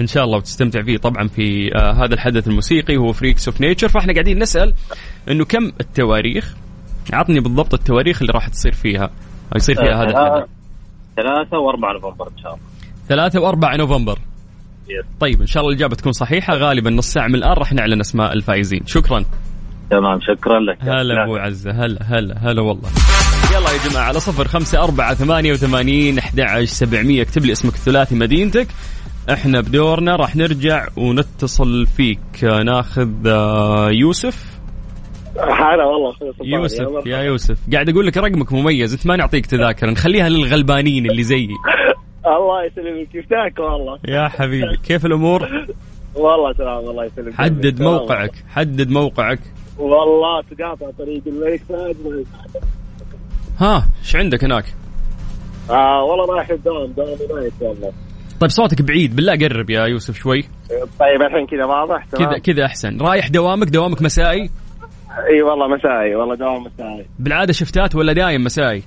إن 0.00 0.06
شاء 0.06 0.24
الله 0.24 0.36
وتستمتع 0.36 0.82
فيه 0.82 0.96
طبعا 0.96 1.28
في 1.28 1.70
آه 1.76 1.92
هذا 1.92 2.14
الحدث 2.14 2.48
الموسيقي 2.48 2.96
هو 2.96 3.12
Freaks 3.12 3.48
of 3.48 3.60
Nature 3.60 3.88
فإحنا 3.88 4.12
قاعدين 4.12 4.38
نسأل 4.38 4.74
إنه 5.30 5.44
كم 5.44 5.66
التواريخ 5.80 6.54
عطني 7.12 7.40
بالضبط 7.40 7.74
التواريخ 7.74 8.20
اللي 8.22 8.32
راح 8.34 8.48
تصير 8.48 8.72
فيها. 8.72 9.10
يصير 9.56 9.76
فيها 9.76 10.02
هذا 10.02 10.10
الحدث 10.10 10.48
ثلاثة 11.16 11.58
وأربعة 11.58 11.92
نوفمبر 11.92 12.28
إن 12.28 12.38
شاء 12.42 12.54
الله. 12.54 12.64
ثلاثة 13.08 13.40
وأربعة 13.40 13.76
نوفمبر. 13.76 14.18
yes. 14.88 15.04
طيب 15.20 15.40
إن 15.40 15.46
شاء 15.46 15.60
الله 15.60 15.72
الإجابة 15.72 15.96
تكون 15.96 16.12
صحيحة. 16.12 16.54
غالبا 16.54 16.90
نص 16.90 17.12
ساعة 17.12 17.28
من 17.28 17.34
الآن 17.34 17.52
راح 17.52 17.72
نعلن 17.72 18.00
أسماء 18.00 18.32
الفائزين. 18.32 18.86
شكرا. 18.86 19.24
تمام 19.90 20.20
شكرا 20.20 20.60
لك. 20.60 20.78
هلا 20.80 21.24
أبو 21.24 21.36
عزة. 21.36 21.70
هلا 21.70 22.02
هلا 22.02 22.38
هلا 22.38 22.62
والله. 22.62 22.88
يلا 23.54 23.70
يا 23.70 23.90
جماعة 23.90 24.04
على 24.04 24.20
صفر 24.20 24.48
خمسة 24.48 24.84
أربعة 24.84 25.14
ثمانية 25.14 25.52
وثمانين 25.52 26.18
أحد 26.18 26.64
سبعمية. 26.64 27.22
اكتب 27.22 27.44
لي 27.44 27.52
اسمك 27.52 27.74
الثلاثي 27.74 28.14
مدينتك. 28.14 28.66
إحنا 29.32 29.60
بدورنا 29.60 30.16
راح 30.16 30.36
نرجع 30.36 30.86
ونتصل 30.96 31.86
فيك. 31.86 32.44
ناخذ 32.44 33.26
آه، 33.26 33.90
يوسف. 33.90 34.53
هلا 35.38 35.84
والله. 35.84 36.14
يوسف. 36.44 37.06
يا 37.06 37.18
يوسف. 37.18 37.58
قاعد 37.72 37.88
أقول 37.88 38.06
لك 38.06 38.16
رقمك 38.16 38.52
مميز 38.52 38.92
انت 38.92 39.06
ما 39.06 39.16
نعطيك 39.16 39.46
تذاكر 39.46 39.90
نخليها 39.90 40.28
للغلبانين 40.28 41.10
اللي 41.10 41.22
زيي. 41.22 41.48
الله 42.26 42.64
يسلمك. 42.64 43.08
كيفتك 43.08 43.58
والله؟ 43.58 43.98
يا 44.08 44.28
حبيبي 44.28 44.76
كيف 44.76 45.06
الأمور؟ 45.06 45.42
والله 46.14 46.52
تمام 46.52 46.78
الله 46.78 47.04
يسلمك. 47.04 47.34
حدد. 47.34 47.82
موقعك 47.82 48.32
حدد 48.48 48.90
موقعك. 48.90 49.40
والله 49.78 50.42
تقاطع 50.42 50.90
طريق 50.98 51.22
الملك 51.26 51.62
فهد. 51.68 52.24
ها 53.60 53.88
إيش 54.00 54.16
عندك 54.16 54.44
هناك؟ 54.44 54.64
آه 55.70 56.04
والله 56.04 56.36
رايح 56.36 56.50
الدوام 56.50 56.92
دوام 56.92 57.08
ما 57.08 57.50
والله 57.60 57.92
طيب 58.40 58.50
صوتك 58.50 58.82
بعيد 58.82 59.16
بالله 59.16 59.36
قرب 59.36 59.70
يا 59.70 59.86
يوسف 59.86 60.16
شوي. 60.16 60.42
طيب 61.00 61.22
الحين 61.22 61.46
كذا 61.46 61.64
واضح 61.64 62.04
تمام. 62.04 62.30
كذا 62.30 62.38
كذا 62.38 62.64
أحسن. 62.64 63.00
رايح 63.00 63.28
دوامك 63.28 63.68
دوامك 63.68 64.02
مسائي؟ 64.02 64.50
إي 65.18 65.42
والله 65.42 65.68
مسائي 65.76 66.14
والله 66.14 66.34
دوام 66.34 66.62
مسائي 66.62 67.06
بالعادة 67.18 67.52
شفتات 67.52 67.94
ولا 67.94 68.12
دايم 68.12 68.44
مسائي 68.44 68.82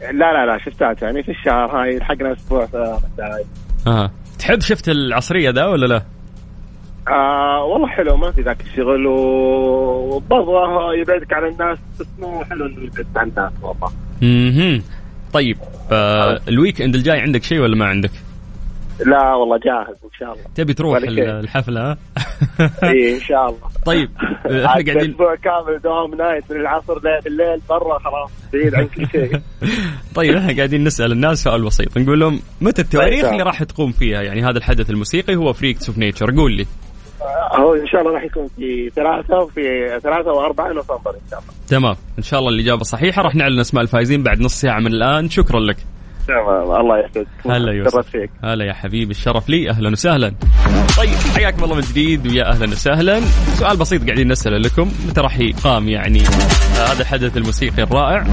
لا 0.00 0.32
لا 0.32 0.46
لا 0.46 0.58
شفتات 0.58 1.02
يعني 1.02 1.22
في 1.22 1.30
الشهر 1.30 1.82
هاي 1.82 1.98
لحقنا 1.98 2.32
أسبوع 2.32 2.64
مسائي 2.64 3.44
آه 3.86 4.10
تحب 4.38 4.60
شفت 4.60 4.88
العصرية 4.88 5.50
ذا 5.50 5.66
ولا 5.66 5.86
لا؟ 5.86 6.02
آه 7.08 7.64
والله 7.64 7.88
حلو 7.88 8.16
ما 8.16 8.30
في 8.30 8.42
ذاك 8.42 8.60
الشغل 8.60 9.06
وبرضه 9.06 10.52
يبعدك 11.00 11.32
عن 11.32 11.44
الناس 11.44 11.78
بس 12.00 12.06
مو 12.18 12.44
حلو 12.44 12.66
إنه 12.66 12.82
يبعد 12.82 13.06
عن 13.16 13.28
الناس 13.28 13.52
والله. 13.62 13.90
أها 14.22 14.82
طيب 15.32 15.56
آه 15.92 16.40
ال 16.48 16.82
weekend 16.82 16.94
الجاي 16.94 17.20
عندك 17.20 17.42
شيء 17.42 17.60
ولا 17.60 17.76
ما 17.76 17.86
عندك؟ 17.86 18.10
لا 19.06 19.34
والله 19.34 19.58
جاهز 19.58 19.96
إن 20.04 20.10
شاء 20.18 20.32
الله. 20.32 20.44
تبي 20.54 20.74
تروح. 20.74 20.98
الحفلة 21.02 21.96
اي 22.82 23.14
إن 23.14 23.20
شاء 23.20 23.46
الله. 23.46 23.68
طيب 23.86 24.10
إحنا 24.46 24.64
قاعدين 24.64 25.10
أسبوع 25.10 25.34
كامل 25.34 25.80
دوام 25.84 26.14
night 26.14 26.44
من 26.50 26.60
العصر 26.60 26.96
الليل 27.26 27.60
برا 27.68 27.98
خلاص 27.98 28.30
بعيد 28.52 28.74
عن 28.74 28.86
كل 28.86 29.06
شيء. 29.06 29.40
طيب 30.16 30.36
إحنا 30.36 30.56
قاعدين 30.56 30.84
نسأل 30.84 31.12
الناس 31.12 31.42
سؤال 31.42 31.64
بسيط. 31.64 31.98
نقول 31.98 32.20
لهم 32.20 32.40
متى 32.60 32.82
التواريخ 32.82 33.22
طيب. 33.22 33.32
اللي 33.32 33.42
راح 33.42 33.62
تقوم 33.62 33.92
فيها؟ 33.92 34.22
يعني 34.22 34.42
هذا 34.42 34.58
الحدث 34.58 34.90
الموسيقي 34.90 35.36
هو 35.36 35.52
Freaks 35.52 35.88
of 35.88 35.98
Nature 35.98 36.36
قول 36.36 36.52
لي. 36.52 36.66
هو 37.54 37.74
إن 37.74 37.86
شاء 37.86 38.00
الله 38.00 38.12
راح 38.12 38.24
يكون 38.24 38.48
في 38.56 38.90
ثلاثة 38.90 39.36
وفي 39.38 39.60
ثلاثة 40.02 40.32
وأربعة 40.32 40.72
نوفمبر 40.72 41.10
إن 41.10 41.30
شاء 41.30 41.38
الله. 41.38 41.52
تمام. 41.68 41.96
إن 42.18 42.22
شاء 42.22 42.40
الله 42.40 42.50
الإجابة 42.50 42.82
صحيحة. 42.82 43.22
راح 43.22 43.34
نعلن 43.34 43.60
أسماء 43.60 43.82
الفائزين 43.82 44.22
بعد 44.22 44.40
نص 44.40 44.60
ساعة 44.60 44.80
من 44.80 44.92
الآن. 44.92 45.28
شكرا 45.28 45.60
لك. 45.60 45.76
الله 46.30 46.98
يسعدك 46.98 47.26
هلا 47.46 47.72
يوسف. 47.72 48.10
فيك. 48.10 48.30
هلا 48.44 48.64
يا 48.64 48.72
حبيبي 48.72 49.10
الشرف 49.10 49.48
لي. 49.48 49.70
أهلا 49.70 49.90
وسهلا. 49.90 50.32
طيب 50.98 51.14
حياكم 51.36 51.64
الله 51.64 51.74
من 51.74 51.80
جديد 51.80 52.26
ويا 52.26 52.50
أهلا 52.50 52.66
وسهلا. 52.66 53.20
سؤال 53.54 53.76
بسيط 53.76 54.04
قاعدين 54.04 54.28
نسأله 54.28 54.58
لكم. 54.58 54.92
متى 55.08 55.20
راح 55.20 55.38
يقام 55.38 55.88
يعني؟ 55.88 56.20
آه 56.20 56.92
هذا 56.92 57.00
الحدث 57.00 57.36
الموسيقي 57.36 57.82
الرائع. 57.82 58.26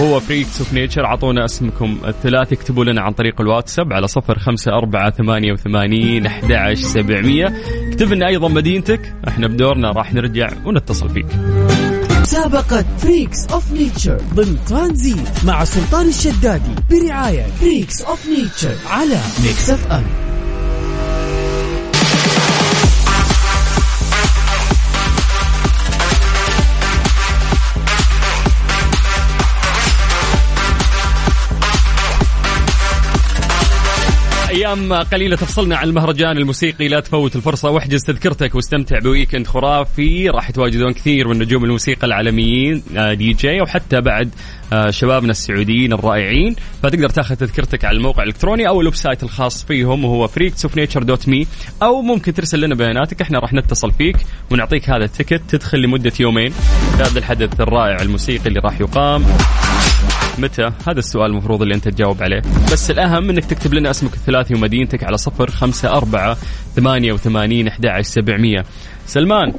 وهو 0.00 0.20
Freaks 0.20 0.58
of 0.60 0.74
Nature 0.74 1.04
أعطونا 1.04 1.44
اسمكم 1.44 1.98
الثلاث 2.06 2.52
اكتبوا 2.52 2.84
لنا 2.84 3.02
عن 3.02 3.12
طريق 3.12 3.40
الواتساب 3.40 3.92
على 3.92 4.06
صفر 4.06 4.38
خمسة 4.38 4.72
أربعة 4.72 5.10
ثمانية 5.10 5.52
وثمانين 5.52 6.26
أحد 6.26 6.52
عشر 6.52 6.74
سبعمية. 6.74 7.52
اكتب 7.88 8.12
لنا 8.12 8.26
أيضا 8.26 8.48
مدينتك. 8.48 9.14
إحنا 9.28 9.46
بدورنا 9.46 9.90
راح 9.90 10.14
نرجع 10.14 10.48
ونتصل 10.64 11.08
فيك. 11.08 11.26
مسابقة 12.20 12.84
Freaks 12.98 13.46
of 13.46 13.72
Nature 13.72 14.20
ضمن 14.34 14.56
ترانزيت 14.68 15.44
مع 15.44 15.64
سلطان 15.64 16.08
الشدادي 16.08 16.74
برعاية 16.90 17.46
Freaks 17.60 18.02
of 18.02 18.26
Nature 18.26 18.76
على 18.90 19.18
Mix 19.44 19.70
FM 19.70 20.04
أيام 34.60 34.92
قليلة 34.92 35.36
تفصلنا 35.36 35.76
عن 35.76 35.88
المهرجان 35.88 36.36
الموسيقي 36.36 36.88
لا 36.88 37.00
تفوت 37.00 37.36
الفرصة. 37.36 37.70
واحجز 37.70 38.04
تذكرتك 38.04 38.54
واستمتع 38.54 38.98
ب 38.98 39.04
weekend 39.04 39.46
خرافي. 39.46 40.28
راح 40.28 40.50
يتواجدون 40.50 40.92
كثير 40.92 41.28
من 41.28 41.38
نجوم 41.38 41.64
الموسيقى 41.64 42.06
العالميين 42.06 42.82
آه، 42.96 43.14
دي 43.14 43.32
جي 43.32 43.60
وحتى 43.60 44.00
بعد 44.00 44.30
آه، 44.72 44.90
شبابنا 44.90 45.30
السعوديين 45.30 45.92
الرائعين. 45.92 46.56
فتقدر 46.82 47.08
تاخذ 47.08 47.34
تذكرتك 47.34 47.84
على 47.84 47.96
الموقع 47.96 48.22
الإلكتروني 48.22 48.68
أو 48.68 48.80
ال 48.80 48.94
website 48.94 49.22
الخاص 49.22 49.64
فيهم 49.64 50.04
وهو 50.04 50.28
freaksofnature.me 50.28 51.46
أو 51.82 52.02
ممكن 52.02 52.34
ترسل 52.34 52.60
لنا 52.60 52.74
بياناتك 52.74 53.20
إحنا 53.20 53.38
راح 53.38 53.52
نتصل 53.52 53.92
فيك 53.92 54.16
ونعطيك 54.50 54.90
هذا 54.90 55.04
ال 55.04 55.09
ticket. 55.09 55.42
تدخل 55.48 55.78
لمدة 55.78 56.12
يومين. 56.20 56.52
هذا 56.98 57.18
الحدث 57.18 57.60
الرائع 57.60 58.02
الموسيقي 58.02 58.46
اللي 58.46 58.60
راح 58.60 58.80
يقام. 58.80 59.24
متى؟ 60.38 60.62
هذا 60.88 60.98
السؤال 60.98 61.30
المفروض 61.30 61.62
اللي 61.62 61.74
انت 61.74 61.88
تجاوب 61.88 62.22
عليه. 62.22 62.40
بس 62.72 62.90
الأهم 62.90 63.30
إنك 63.30 63.44
تكتب 63.44 63.74
لنا 63.74 63.90
اسمك 63.90 64.14
الثلاثي 64.14 64.54
ومدينتك 64.54 65.04
على 65.04 65.16
صفر 65.16 65.50
خمسة 65.50 65.96
أربعة 65.96 66.34
ثمانية 66.76 67.12
وثمانين 67.12 67.68
أحد 67.68 67.86
عشر 67.86 68.02
سبعمية. 68.02 68.64
سلمان. 69.06 69.52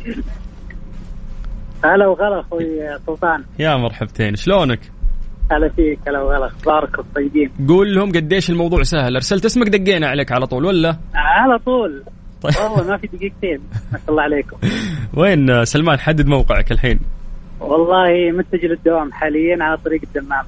هلا 1.86 2.08
وغلا 2.08 2.40
أخوي 2.40 2.66
سلطان. 3.08 3.44
يا 3.60 3.76
مرحبتين 3.76 4.36
شلونك؟ 4.36 4.80
هلا 5.52 5.70
فيك 5.70 6.00
هلا 6.08 6.22
وغلا 6.22 6.48
اخباركم 6.48 7.04
طيبين 7.16 7.52
قول 7.68 7.96
لهم 7.96 8.12
قديش 8.12 8.50
الموضوع 8.50 8.84
سهل. 8.84 9.16
أرسلت 9.16 9.46
اسمك 9.46 9.68
دقينا 9.70 10.08
عليك 10.08 10.32
على 10.32 10.48
طول 10.48 10.66
ولا؟ 10.66 10.98
على 11.16 11.58
طول. 11.66 12.04
طيب. 12.42 12.54
والله 12.64 12.92
ما 12.92 12.98
في 12.98 13.08
دقيقتين. 13.08 13.60
ما 13.92 13.98
شاء 13.98 14.10
الله 14.10 14.22
عليكم. 14.22 14.58
وين 15.20 15.66
سلمان؟ 15.66 16.00
حدد 16.00 16.28
موقعك 16.28 16.72
الحين. 16.72 17.00
والله 17.60 18.32
متجه 18.38 18.68
للدوام 18.68 19.12
حاليا 19.12 19.58
على 19.62 19.78
طريق 19.78 20.02
الدمام. 20.04 20.46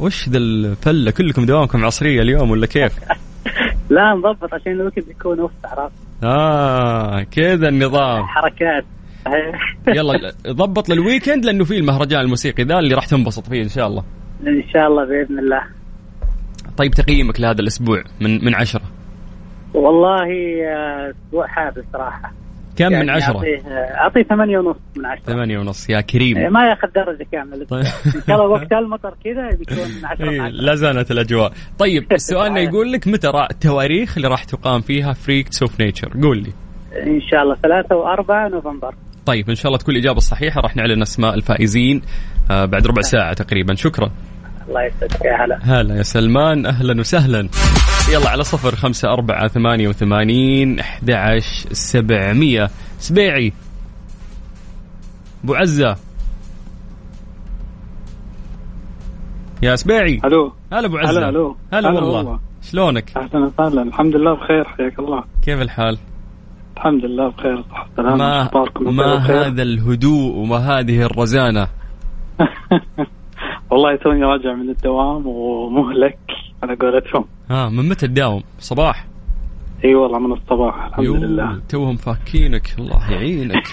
وش 0.00 0.28
ذا 0.28 0.38
الفلة؟ 0.38 1.10
كلكم 1.10 1.46
دوامكم 1.46 1.84
عصرية 1.84 2.22
اليوم 2.22 2.50
ولا 2.50 2.66
كيف؟ 2.66 2.92
لا 3.90 4.14
نضبط 4.14 4.54
عشان 4.54 4.72
ال 4.72 4.77
weekend 4.77 5.08
يكون 5.08 5.40
وسط 5.40 5.52
عرفت؟ 5.64 5.94
آه 6.24 7.22
كذا 7.22 7.68
النظام. 7.68 8.24
حركات. 8.24 8.84
يلا 9.96 10.32
ضبط 10.46 10.88
لل 10.88 11.00
weekend 11.00 11.44
لأنه 11.44 11.64
في 11.64 11.78
المهرجان 11.78 12.20
الموسيقي 12.20 12.64
ذا 12.64 12.78
اللي 12.78 12.94
راح 12.94 13.06
تنبسط 13.06 13.46
فيه 13.46 13.62
إن 13.62 13.68
شاء 13.68 13.86
الله. 13.86 14.04
إن 14.46 14.62
شاء 14.72 14.86
الله 14.86 15.04
بإذن 15.04 15.38
الله. 15.38 15.62
طيب 16.76 16.92
تقييمك 16.92 17.40
لهذا 17.40 17.60
الأسبوع 17.60 18.02
من 18.20 18.44
من 18.44 18.54
عشرة. 18.54 18.82
والله 19.74 20.28
آه، 20.66 21.10
أسبوع 21.10 21.46
حافل 21.46 21.84
صراحة. 21.92 22.32
كم 22.76 22.92
يعني 22.92 23.04
من 23.04 23.10
عشرة؟ 23.10 23.42
أعطيه 24.00 24.22
ثمانية 24.22 24.58
ونص 24.58 24.76
من 24.96 25.06
عشرة. 25.06 25.22
ثمانية 25.24 25.58
ونص 25.58 25.90
يا 25.90 26.00
كريم. 26.00 26.36
إيه، 26.38 26.48
ما 26.48 26.68
ياخذ 26.68 26.88
درجة 26.94 27.26
كاملة. 27.32 27.64
طيب. 27.64 27.84
إن 28.06 28.22
شاء 28.26 28.36
الله 28.36 28.48
وقت 28.48 28.72
المطر 28.72 29.14
كذا 29.24 29.48
بيكون 29.58 30.04
10 30.10 30.24
إيه، 30.30 30.40
من 30.40 30.40
10 30.40 30.48
لا 30.50 30.74
زالت 30.74 31.10
الأجواء. 31.10 31.52
طيب 31.78 32.06
سؤالنا 32.30 32.60
يقول 32.60 32.92
لك 32.92 33.08
متى 33.08 33.30
التواريخ 33.50 34.16
اللي 34.16 34.28
راح 34.28 34.44
تقام 34.44 34.80
فيها 34.80 35.12
Freaks 35.12 35.62
of 35.62 35.80
Nature 35.80 36.08
قول 36.22 36.38
لي. 36.42 36.52
إن 37.06 37.20
شاء 37.20 37.42
الله 37.42 37.54
3 37.54 37.88
و4 37.88 38.52
نوفمبر. 38.52 38.94
طيب 39.26 39.48
إن 39.48 39.54
شاء 39.54 39.66
الله 39.66 39.78
تكون 39.78 39.94
الإجابة 39.94 40.16
الصحيحة 40.16 40.60
راح 40.60 40.76
نعلن 40.76 41.02
أسماء 41.02 41.34
الفائزين 41.34 42.02
آه 42.50 42.64
بعد 42.64 42.86
ربع 42.86 43.02
ساعة 43.02 43.32
تقريبا. 43.34 43.74
شكرا. 43.74 44.10
الله 44.68 44.82
يسعدك 44.82 45.24
يا 45.24 45.44
هلا. 45.44 45.58
هلا 45.62 45.96
يا 45.96 46.02
سلمان 46.02 46.66
أهلا 46.66 47.00
وسهلا. 47.00 47.48
يلا 48.12 48.30
على 48.30 48.44
صفر 48.44 48.76
خمسة 48.76 49.12
أربعة 49.12 49.48
ثمانية 49.48 49.88
وثمانين 49.88 50.78
أحد 50.78 51.10
عشر 51.10 51.72
سبعمية. 51.72 52.70
سبيعي 52.98 53.52
أبو 55.44 55.54
عزة. 55.54 55.96
يا 59.62 59.76
سبيعي 59.76 60.20
ألو. 60.24 60.52
هلا 60.72 60.86
أبو 60.86 60.96
عزة. 60.96 61.18
هلا 61.18 61.28
ألو. 61.28 61.56
هلا 61.72 61.90
والله. 61.90 62.40
شلونك؟ 62.62 63.16
أهلا 63.16 63.46
وسهلا. 63.46 63.82
الحمد 63.82 64.16
لله 64.16 64.34
بخير 64.34 64.64
حياك 64.64 64.98
الله. 64.98 65.24
كيف 65.42 65.60
الحال؟ 65.60 65.98
الحمد 66.76 67.04
لله 67.04 67.28
بخير 67.28 67.62
صحة 67.70 67.88
سلامة 67.96 68.16
ما, 68.16 68.42
أخباركم؟ 68.42 68.96
ما؟ 68.96 69.16
هذا 69.16 69.62
الهدوء 69.62 70.36
وما 70.36 70.56
هذه 70.56 71.02
الرزانة؟ 71.02 71.68
والله 73.74 73.96
توني 73.96 74.24
راجع 74.24 74.54
من 74.54 74.70
الدوام 74.70 75.26
ومهلك 75.26 76.18
على 76.62 76.74
قولتهم 76.74 77.24
ها 77.50 77.68
من 77.68 77.88
متى 77.88 78.06
تداوم 78.06 78.42
صباح؟ 78.58 79.06
إي 79.84 79.94
والله 79.94 80.18
من 80.18 80.32
الصباح 80.32 80.86
الحمد 80.86 81.04
يوه، 81.04 81.16
لله. 81.16 81.60
توهم 81.68 81.96
فاكينك 81.96 82.78
الله 82.78 83.10
يعينك. 83.12 83.66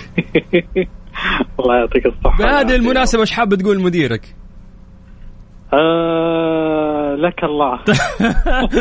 الله 1.59 1.75
يعطيك 1.75 2.05
الصحة. 2.05 2.37
بهذه 2.37 2.75
المناسبة 2.75 3.21
إيش 3.21 3.31
حاب 3.31 3.55
تقول 3.55 3.81
مديرك؟ 3.81 4.35
آه 5.73 7.15
لك 7.15 7.43
الله. 7.43 7.79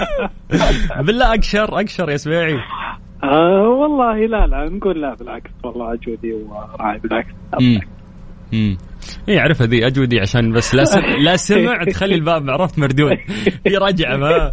بالله 1.07 1.35
أقشر 1.35 1.81
أقشر 1.81 2.11
يا 2.11 2.17
سبيعي 2.17 2.59
آه 3.25 3.69
والله 3.69 4.27
لا 4.27 4.47
لا 4.47 4.69
نقول 4.69 5.01
لا 5.01 5.15
بالعكس 5.15 5.51
والله 5.65 5.93
اجودي 5.93 6.33
وراعي 6.33 6.99
بالعكس. 6.99 7.35
امم 8.53 8.77
اي 9.29 9.39
اعرفها 9.39 9.67
ذي 9.67 9.87
أجودي 9.87 10.21
عشان 10.21 10.53
بس 10.53 10.75
لا 10.75 10.85
سمع 10.85 11.17
لا 11.27 11.37
سمع 11.37 11.85
تخلي 11.85 12.15
الباب 12.15 12.51
عرفت 12.51 12.79
مردود. 12.79 13.17
في 13.65 13.77
رجعه 13.77 14.17
ما 14.17 14.53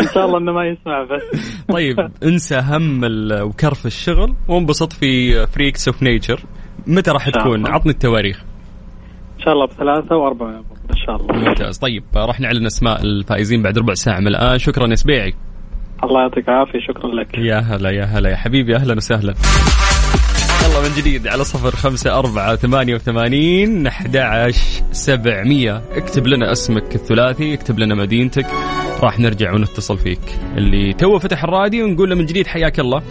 إن 0.00 0.08
شاء 0.14 0.26
الله 0.26 0.38
إنه 0.38 0.52
ما 0.52 0.66
يسمع 0.66 1.02
بس. 1.04 1.22
طيب 1.74 1.96
انسى 2.22 2.58
هم 2.62 3.00
وكرف 3.42 3.86
الشغل 3.86 4.34
وانبسط 4.48 4.92
في 4.92 5.46
فريكس 5.46 5.88
اوف 5.88 6.02
نيتشر 6.02 6.40
متى 6.86 7.10
راح 7.10 7.30
تكون. 7.30 7.66
عطني 7.66 7.92
التواريخ. 7.92 8.42
إن 9.38 9.44
شاء 9.44 9.54
الله 9.54 9.66
بثلاثة 9.66 10.16
وأربعة 10.16 10.64
إن 10.90 10.96
شاء 11.06 11.16
الله. 11.16 11.48
ممتاز. 11.48 11.78
طيب 11.78 12.04
راح 12.16 12.40
نعلن 12.40 12.66
أسماء 12.66 13.02
الفائزين 13.02 13.62
بعد 13.62 13.78
ربع 13.78 13.94
ساعة 13.94 14.20
من 14.20 14.28
الآن. 14.28 14.58
شكرا 14.58 14.86
يا 14.86 14.94
سبيعي. 14.94 15.34
الله 16.04 16.20
يعطيك 16.20 16.48
العافية 16.48 16.78
شكرا 16.88 17.14
لك. 17.14 17.38
يا 17.38 17.58
هلا 17.58 17.90
يا 17.90 18.04
هلا 18.04 18.30
يا 18.30 18.36
حبيبي 18.36 18.76
أهلا 18.76 18.94
وسهلا. 18.94 19.34
يلا 20.68 20.88
من 20.88 20.94
جديد 20.96 21.28
على 21.28 21.44
صفر 21.44 21.76
خمسة 21.76 22.18
أربعة 22.18 22.56
ثمانية 22.56 22.94
وثمانين 22.94 23.86
أحد 23.86 24.52
سبعمية. 24.92 25.82
اكتب 25.92 26.26
لنا 26.26 26.52
اسمك 26.52 26.94
الثلاثي 26.94 27.54
اكتب 27.54 27.78
لنا 27.78 27.94
مدينتك. 27.94 28.46
راح 29.00 29.18
نرجع 29.18 29.54
ونتصل 29.54 29.98
فيك. 29.98 30.20
اللي 30.56 30.92
تو 30.92 31.18
فتح 31.18 31.44
الراديو 31.44 31.86
نقول 31.86 32.10
له 32.10 32.16
من 32.16 32.26
جديد 32.26 32.46
حياك 32.46 32.80
الله. 32.80 33.02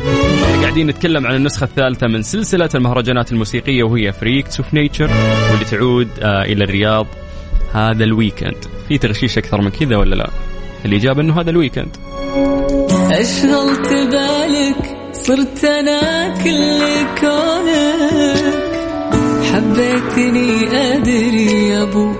قاعدين 0.61 0.87
نتكلم 0.87 1.27
عن 1.27 1.35
النسخة 1.35 1.63
الثالثة 1.63 2.07
من 2.07 2.21
سلسلة 2.21 2.69
المهرجانات 2.75 3.31
الموسيقية 3.31 3.83
وهي 3.83 4.11
Freaks 4.11 4.59
of 4.59 4.73
Nature 4.73 5.09
واللي 5.51 5.65
تعود 5.65 6.07
آه 6.21 6.43
إلى 6.43 6.63
الرياض 6.63 7.07
هذا 7.73 8.03
ال 8.03 8.10
weekend. 8.10 8.65
في 8.87 8.97
تغشيش 8.97 9.37
أكثر 9.37 9.61
من 9.61 9.69
كذا 9.69 9.97
ولا 9.97 10.15
لا؟ 10.15 10.29
الإجابة 10.85 11.21
أنه 11.21 11.41
هذا 11.41 11.49
ال 11.49 11.55
weekend. 11.55 11.97
أشغلت 13.11 13.87
بالك؟ 13.89 14.96
صرت 15.23 15.65
أنا 15.65 16.29
كل 16.43 16.81
كونك. 17.19 18.57
حبيتني 19.53 20.67
أدري 20.95 21.69
يا 21.69 21.83
أبو 21.83 22.13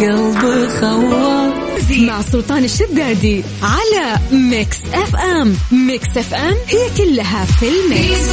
قلب 0.00 0.68
خواف 0.80 1.90
مع 1.98 2.22
سلطان 2.22 2.64
الشدادي 2.64 3.42
على 3.62 4.16
Mix 4.32 4.76
FM. 4.94 5.54
Mix 5.72 6.16
FM 6.16 6.54
هي 6.68 6.88
كلها 6.98 7.44
في 7.44 7.66
ال 7.68 7.80
mix. 7.80 8.30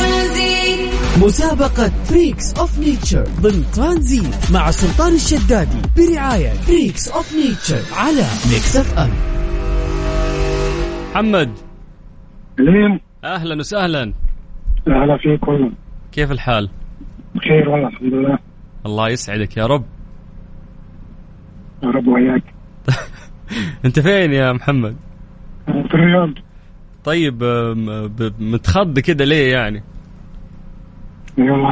مسابقة 1.21 1.91
Freaks 2.10 2.53
of 2.53 2.77
Nature 2.79 3.27
ضمن 3.41 3.63
ترانزيت 3.75 4.51
مع 4.51 4.71
سلطان 4.71 5.15
الشدادي 5.15 5.77
برعاية 5.97 6.53
Freaks 6.67 7.07
of 7.07 7.33
Nature 7.33 7.81
على 7.97 8.25
Mix 8.51 8.75
FM. 8.75 9.10
محمد. 11.12 11.51
لين 12.60 12.99
أهلا 13.27 13.55
وسهلا. 13.55 14.13
هلا 14.87 15.17
فيكم. 15.17 15.71
كيف 16.11 16.31
الحال؟ 16.31 16.69
بخير 17.35 17.69
والله 17.69 17.87
الحمد 17.87 18.13
لله. 18.13 18.39
الله 18.85 19.09
يسعدك 19.09 19.57
يا 19.57 19.65
رب. 19.65 19.83
يا 21.83 21.89
رب 21.89 22.07
وياك 22.07 22.43
أنت 23.85 23.99
فين 23.99 24.33
يا 24.33 24.53
محمد؟ 24.53 24.95
في 25.65 25.93
الرياض. 25.93 26.29
طيب 27.03 27.43
متخض 28.39 28.99
كده 28.99 29.25
ليه 29.25 29.51
يعني؟ 29.53 29.83
يلا 31.37 31.69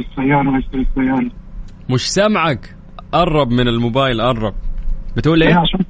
السيارة 0.00 0.58
بس 0.58 0.64
السيارة 0.74 1.30
مش 1.90 2.10
سامعك. 2.12 2.76
قرب 3.12 3.50
من 3.50 3.68
الموبايل 3.68 4.20
قرب. 4.22 4.54
بتقول 5.16 5.42
إيه؟ 5.42 5.54
عشان 5.54 5.80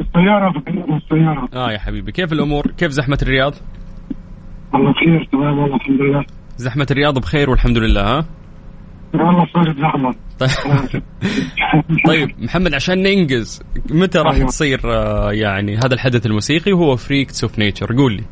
السيارة 0.00 0.52
في 0.52 0.70
السيارة 0.96 1.48
آه 1.54 1.72
يا 1.72 1.78
حبيبي 1.78 2.12
كيف 2.12 2.32
الأمور؟ 2.32 2.66
كيف 2.66 2.90
زحمة 2.90 3.18
الرياض؟ 3.22 3.54
والله 4.74 4.92
بخير 4.92 5.28
تمام 5.32 5.58
والله 5.58 5.76
الحمد 5.76 6.00
لله 6.00 6.24
زحمة 6.56 6.86
الرياض 6.90 7.18
بخير 7.18 7.50
والحمد 7.50 7.78
لله 7.78 8.02
ها؟ 8.02 8.24
والله 9.14 9.46
صارت 9.54 9.76
زحمة 9.78 10.14
طيب, 10.38 11.02
طيب 12.06 12.30
محمد 12.38 12.74
عشان 12.74 13.02
ننجز 13.02 13.62
متى 13.90 14.18
راح 14.18 14.34
أيوة. 14.34 14.46
تصير 14.46 14.80
آه، 14.84 15.32
يعني 15.32 15.76
هذا 15.76 15.94
الحدث 15.94 16.26
الموسيقي 16.26 16.72
وهو 16.72 16.96
Freaks 16.96 17.44
of 17.44 17.58
Nature 17.58 17.96
قول 17.96 18.12
لي. 18.12 18.24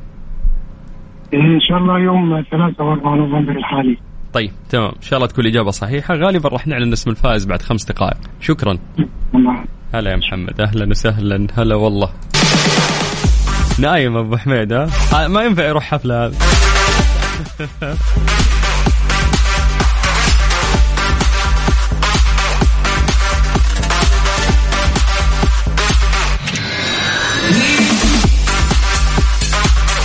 إن 1.35 1.61
شاء 1.69 1.79
الله 1.79 1.99
يوم 1.99 2.43
3 2.51 2.75
و4 2.77 3.07
نوفمبر 3.07 3.59
الحالي. 3.59 3.97
طيب 4.33 4.51
تمام. 4.71 4.93
إن 4.97 5.03
شاء 5.03 5.17
الله 5.17 5.29
تكون 5.29 5.45
الإجابة 5.45 5.71
صحيحة. 5.71 6.15
غالبا 6.15 6.49
راح 6.49 6.67
نعلن 6.67 6.93
اسم 6.93 7.11
الفائز 7.11 7.47
بعد 7.47 7.63
خمس 7.63 7.85
دقائق. 7.85 8.19
شكرا. 8.41 8.79
هلا 9.95 10.11
يا 10.11 10.17
محمد. 10.17 10.61
أهلا 10.61 10.91
وسهلا. 10.91 11.47
هلا 11.57 11.75
والله. 11.75 12.09
نايم 13.79 14.17
أبو 14.17 14.37
حميد 14.37 14.73
ها؟ 14.73 14.89
آه، 15.15 15.29
ما 15.29 15.43
ينفع 15.43 15.65
يروح 15.65 15.85
حفلة 15.85 16.25
هذا 16.27 16.35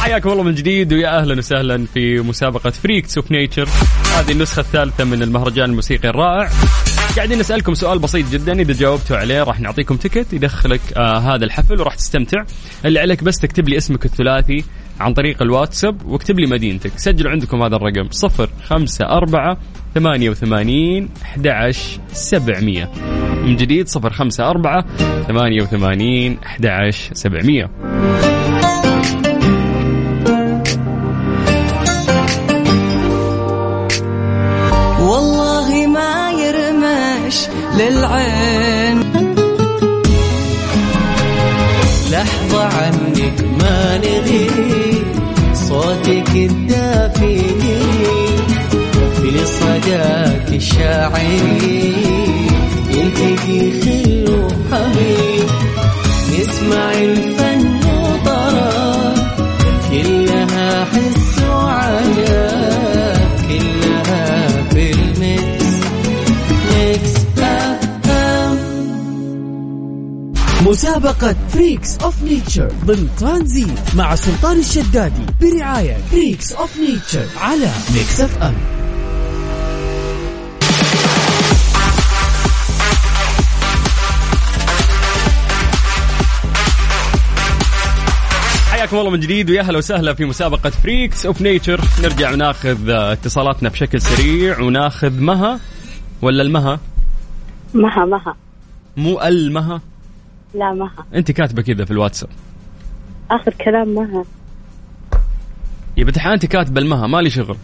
حياكم 0.02 0.30
الله 0.30 0.44
من 0.44 0.56
جديد 0.56 0.94
ويا 0.94 1.18
أهلا 1.20 1.38
وسهلا 1.38 1.86
في 1.94 2.20
مسابقة 2.20 2.70
Freaks 2.70 3.18
of 3.18 3.32
Nature 3.32 3.70
هذه 4.18 4.32
النسخة 4.32 4.60
الثالثة 4.60 5.04
من 5.04 5.24
المهرجان 5.24 5.70
الموسيقي 5.70 6.10
الرائع. 6.10 6.50
قاعدين 7.18 7.40
نسألكم 7.40 7.74
سؤال 7.74 8.00
بسيط 8.00 8.30
جدا 8.32 8.62
إذا 8.62 8.74
جاوبتوا 8.74 9.18
عليه 9.18 9.44
راح 9.44 9.60
نعطيكم 9.60 9.96
ticket 9.96 10.34
يدخلك 10.34 10.82
آه 10.98 11.18
هذا 11.18 11.46
الحفل 11.46 11.80
وراح 11.80 11.96
تستمتع. 11.96 12.44
اللي 12.86 13.00
عليك 13.00 13.24
بس 13.24 13.38
تكتب 13.38 13.70
لي 13.70 13.78
اسمك 13.78 14.06
الثلاثي 14.06 14.64
عن 15.00 15.14
طريق 15.14 15.42
الواتساب 15.42 16.06
واكتب 16.06 16.40
لي 16.40 16.48
مدينتك. 16.48 16.92
سجلوا 16.96 17.32
عندكم 17.32 17.64
هذا 17.64 17.76
الرقم 17.76 18.10
054 18.72 19.58
88 19.96 21.10
11700 21.24 22.92
من 23.44 23.56
جديد 23.56 23.88
054 23.96 24.84
88 25.28 26.38
11700 26.44 28.37
للعين. 37.80 39.00
لحظة 42.12 42.64
عنك 42.64 43.42
ما 43.60 43.98
نغيب 43.98 45.06
صوتك 45.54 46.30
الدافئ 46.36 47.42
في 49.22 49.46
صداك 49.46 50.48
الشاعري 50.54 51.94
يلتقي 52.90 53.82
خل 53.82 54.26
وحبيب 54.30 55.50
نسمع 56.40 56.92
الفن 56.94 57.37
مسابقة 70.68 71.36
Freaks 71.50 71.98
of 71.98 72.24
Nature 72.24 72.72
ضمن 72.86 73.10
ترانزيت 73.20 73.96
مع 73.96 74.16
سلطان 74.16 74.60
الشدادي 74.60 75.26
برعاية 75.42 75.98
Freaks 76.12 76.52
of 76.52 76.78
Nature 76.80 77.26
على 77.42 77.72
Mix 77.94 78.22
FM 78.22 78.56
حياكم 88.72 88.98
الله 88.98 89.10
من 89.10 89.20
جديد 89.20 89.50
ويا 89.50 89.62
أهلا 89.62 89.78
وسهلا 89.78 90.14
في 90.14 90.26
مسابقة 90.26 90.70
Freaks 90.70 91.26
of 91.26 91.42
Nature 91.42 91.82
نرجع 92.04 92.32
وناخذ 92.32 92.90
آه، 92.90 93.14
اتصالاتنا 93.14 93.70
بشكل 93.70 94.02
سريع 94.02 94.60
وناخذ 94.60 95.20
مها 95.22 95.60
ولا 96.22 96.42
المها؟ 96.42 96.80
مها 97.74 98.06
مها. 98.06 98.36
مو 98.98 99.22
المها؟ 99.22 99.82
لا 100.54 100.74
مها 100.74 101.06
أنت 101.16 101.32
كاتبة 101.32 101.62
كذا 101.62 101.86
في 101.86 101.92
الواتساب. 101.92 102.30
آخر 103.32 103.54
كلام 103.54 103.88
مها 103.88 104.26
يا 105.98 106.04
بتحان 106.04 106.34
أنت 106.34 106.46
كاتبة 106.46 106.82
المها 106.82 107.08
مالي 107.08 107.30
شغل. 107.30 107.58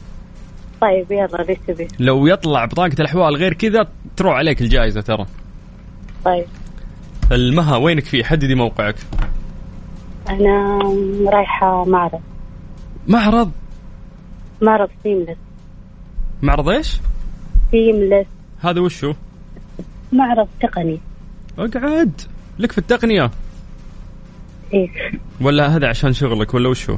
طيب 0.81 1.11
يلا 1.11 1.43
ليش 1.47 1.57
تبي 1.67 1.87
لو 1.99 2.27
يطلع 2.27 2.65
بطاقة 2.65 2.95
الأحوال 2.99 3.35
غير 3.35 3.53
كذا 3.53 3.87
تروح 4.17 4.35
عليك 4.35 4.61
الجائزة 4.61 5.01
ترى. 5.01 5.25
طيب. 6.25 6.45
المها 7.31 7.77
وينك 7.77 8.05
فيه؟ 8.05 8.23
حددي 8.23 8.55
موقعك. 8.55 8.95
أنا 10.29 10.79
رايحة 11.27 11.85
معرض. 11.85 12.21
معرض؟ 13.07 13.51
معرض 14.61 14.89
سيملس 15.03 15.37
معرض 16.41 16.69
إيش؟ 16.69 16.99
سيملس 17.71 18.27
هذا 18.59 18.81
وشو؟ 18.81 19.13
معرض 20.11 20.47
تقني. 20.61 20.99
أقعد. 21.59 22.21
لك 22.59 22.71
في 22.71 22.77
التقنية؟ 22.77 23.31
إيه. 24.73 24.89
ولا 25.41 25.75
هذا 25.75 25.87
عشان 25.87 26.13
شغلك 26.13 26.53
ولا 26.53 26.69
وشو 26.69 26.97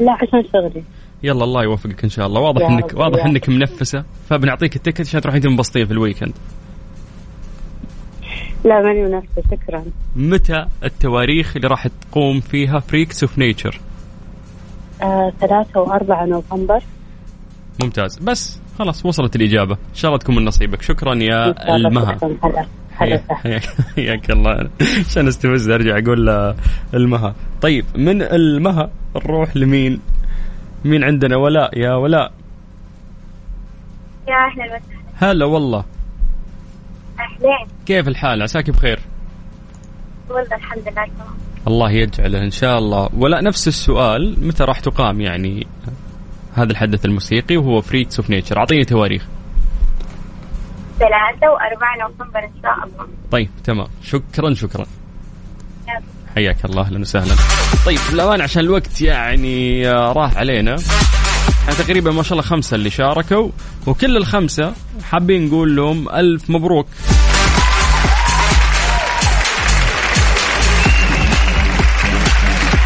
لا 0.00 0.12
عشان 0.12 0.44
شغلي. 0.52 0.82
يلا 1.22 1.44
الله 1.44 1.62
يوفقك 1.62 2.04
إن 2.04 2.10
شاء 2.10 2.26
الله. 2.26 2.40
واضح 2.40 2.66
انك 2.66 2.94
واضح 2.94 3.18
يا 3.18 3.30
إنك 3.30 3.48
منفسة. 3.48 4.04
فبنعطيك 4.28 4.76
ال 4.76 4.79
ticket 4.79 5.00
عشان 5.00 5.20
تروحين 5.20 5.40
تنبسطين 5.40 5.86
في 5.86 5.92
ال 5.92 5.96
weekend. 5.96 6.32
لا 8.64 8.82
ماني 8.82 9.02
منفسة 9.02 9.42
شكرا. 9.50 9.84
متى 10.16 10.66
التواريخ 10.84 11.56
اللي 11.56 11.68
راح 11.68 11.86
تقوم 11.86 12.40
فيها 12.40 12.78
Freaks 12.78 13.22
of 13.22 13.38
Nature 13.38 13.80
آه 15.02 15.32
ثلاثة 15.40 15.80
وأربعة 15.80 16.26
نوفمبر. 16.26 16.82
ممتاز. 17.82 18.18
بس 18.18 18.60
خلاص 18.78 19.06
وصلت 19.06 19.36
الإجابة. 19.36 19.74
إن 19.74 19.94
شاء 19.94 20.08
الله 20.08 20.18
تكون 20.18 20.36
من 20.36 20.44
نصيبك. 20.44 20.82
شكرا 20.82 21.14
يا 21.14 21.50
إن 21.68 21.86
المها. 21.86 22.18
حياك 22.92 24.30
الله. 24.30 24.68
عشان 25.08 25.28
استفز 25.28 25.70
أرجع 25.70 25.98
أقول 25.98 26.54
المها. 26.94 27.34
طيب 27.62 27.84
من 27.96 28.22
المها 28.22 28.90
نروح 29.16 29.56
لمين؟ 29.56 30.00
مين 30.84 31.04
عندنا؟ 31.04 31.36
ولاء. 31.36 31.78
يا 31.78 31.94
ولاء. 31.94 32.32
يا 34.28 34.34
أهلا 34.34 34.64
وسهلا. 34.64 35.32
هلا 35.32 35.44
والله. 35.44 35.84
أهلين. 37.20 37.66
كيف 37.86 38.08
الحال؟ 38.08 38.42
عساك 38.42 38.70
بخير؟ 38.70 39.00
والله 40.28 40.56
الحمد 40.56 40.82
لله 40.82 40.92
تمام. 40.92 41.34
الله 41.68 41.90
يجعله 41.90 42.44
إن 42.44 42.50
شاء 42.50 42.78
الله. 42.78 43.08
ولا 43.16 43.40
نفس 43.40 43.68
السؤال. 43.68 44.46
متى 44.46 44.64
راح 44.64 44.80
تقام 44.80 45.20
يعني 45.20 45.66
هذا 46.54 46.72
الحدث 46.72 47.04
الموسيقي 47.04 47.56
وهو 47.56 47.80
Freaks 47.80 48.20
of 48.20 48.30
Nature 48.30 48.58
أعطيني 48.58 48.84
تواريخ. 48.84 49.26
ثلاثة 51.02 51.52
وأربعة 51.52 51.96
نوفمبر 52.08 52.38
إن 52.38 52.62
شاء 52.62 52.74
الله. 52.86 53.06
طيب 53.30 53.50
تمام. 53.64 53.86
شكرا 54.02 54.54
شكرا. 54.54 54.86
حياك 56.34 56.64
الله 56.64 56.82
أهلا 56.82 57.00
وسهلا. 57.00 57.34
طيب 57.86 57.98
للأمان 58.12 58.40
عشان 58.40 58.62
الوقت 58.64 59.00
يعني 59.00 59.88
آه، 59.90 60.12
راح 60.12 60.36
علينا. 60.36 60.76
يعني 61.64 61.74
تقريبا 61.78 62.10
ما 62.10 62.22
شاء 62.22 62.32
الله 62.32 62.42
خمسة 62.42 62.74
اللي 62.74 62.90
شاركوا 62.90 63.50
وكل 63.86 64.16
الخمسة 64.16 64.72
حابين 65.10 65.46
نقول 65.46 65.76
لهم 65.76 66.08
ألف 66.08 66.50
مبروك. 66.50 66.86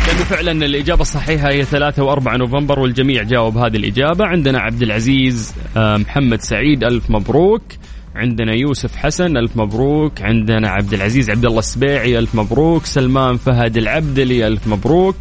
لأنه 0.07 0.25
فعلا 0.25 0.53
الإجابة 0.53 1.01
الصحيحة 1.01 1.49
هي 1.49 1.65
3 1.65 2.15
و4 2.17 2.29
نوفمبر 2.29 2.79
والجميع 2.81 3.23
جاوب 3.23 3.57
هذه 3.59 3.77
الإجابة. 3.77 4.25
عندنا 4.27 4.59
عبد 4.59 4.83
العزيز 4.83 5.55
آه، 5.77 5.97
محمد 5.97 6.41
سعيد 6.41 6.85
ألف 6.85 7.11
مبروك. 7.11 7.63
عندنا 8.17 8.55
يوسف 8.55 8.97
حسن 8.97 9.37
ألف 9.37 9.57
مبروك. 9.57 10.23
عندنا 10.23 10.69
عبد 10.69 10.95
العزيز 10.95 11.31
عبد 11.31 11.45
الله 11.45 11.59
السبيعي 11.59 12.19
ألف 12.19 12.35
مبروك. 12.35 12.87
سلمان 12.87 13.37
فهد 13.37 13.77
العبدلي 13.77 14.47
ألف 14.47 14.67
مبروك. 14.67 15.17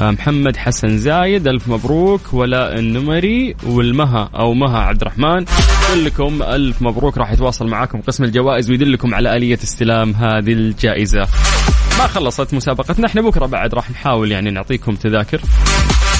آه، 0.00 0.10
محمد 0.10 0.56
حسن 0.56 0.98
زايد 0.98 1.48
ألف 1.48 1.68
مبروك. 1.68 2.20
ولاء 2.34 2.78
النمري 2.78 3.54
والمها 3.66 4.30
أو 4.34 4.54
مها 4.54 4.78
عبد 4.78 5.00
الرحمن 5.00 5.44
كلكم 5.88 6.42
ألف 6.42 6.82
مبروك. 6.82 7.18
راح 7.18 7.32
يتواصل 7.32 7.66
معاكم 7.66 8.00
قسم 8.00 8.24
الجوائز 8.24 8.70
ويدلكم 8.70 9.14
على 9.14 9.36
آلية 9.36 9.58
استلام 9.62 10.12
هذه 10.14 10.52
الجائزة. 10.52 11.20
ما 11.98 12.06
خلصت 12.06 12.54
مسابقتنا. 12.54 13.06
إحنا 13.06 13.22
بكرة 13.22 13.46
بعد 13.46 13.74
راح 13.74 13.90
نحاول 13.90 14.32
يعني 14.32 14.50
نعطيكم 14.50 14.94
تذاكر. 14.94 15.40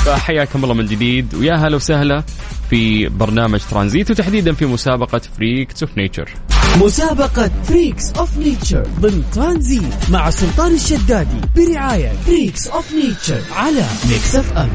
فحياكم 0.04 0.64
الله 0.64 0.74
من 0.74 0.86
جديد. 0.86 1.34
ويا 1.34 1.54
هلا 1.54 1.76
وسهلا 1.76 2.22
في 2.70 3.08
برنامج 3.08 3.60
ترانزيت 3.70 4.10
وتحديدا 4.10 4.52
في 4.52 4.66
مسابقة 4.66 5.20
فريكس 5.38 5.82
اوف 5.82 5.98
نيتشر 5.98 6.28
مسابقة 6.80 7.50
Freaks 7.64 8.12
of 8.12 8.36
Nature 8.38 8.86
ضمن 9.00 9.24
ترانزيت 9.34 10.10
مع 10.10 10.30
سلطان 10.30 10.74
الشدادي 10.74 11.36
برعاية 11.56 12.12
Freaks 12.26 12.68
of 12.68 12.92
Nature 12.92 13.40
على 13.56 13.84
Mix 14.10 14.36
FM 14.36 14.70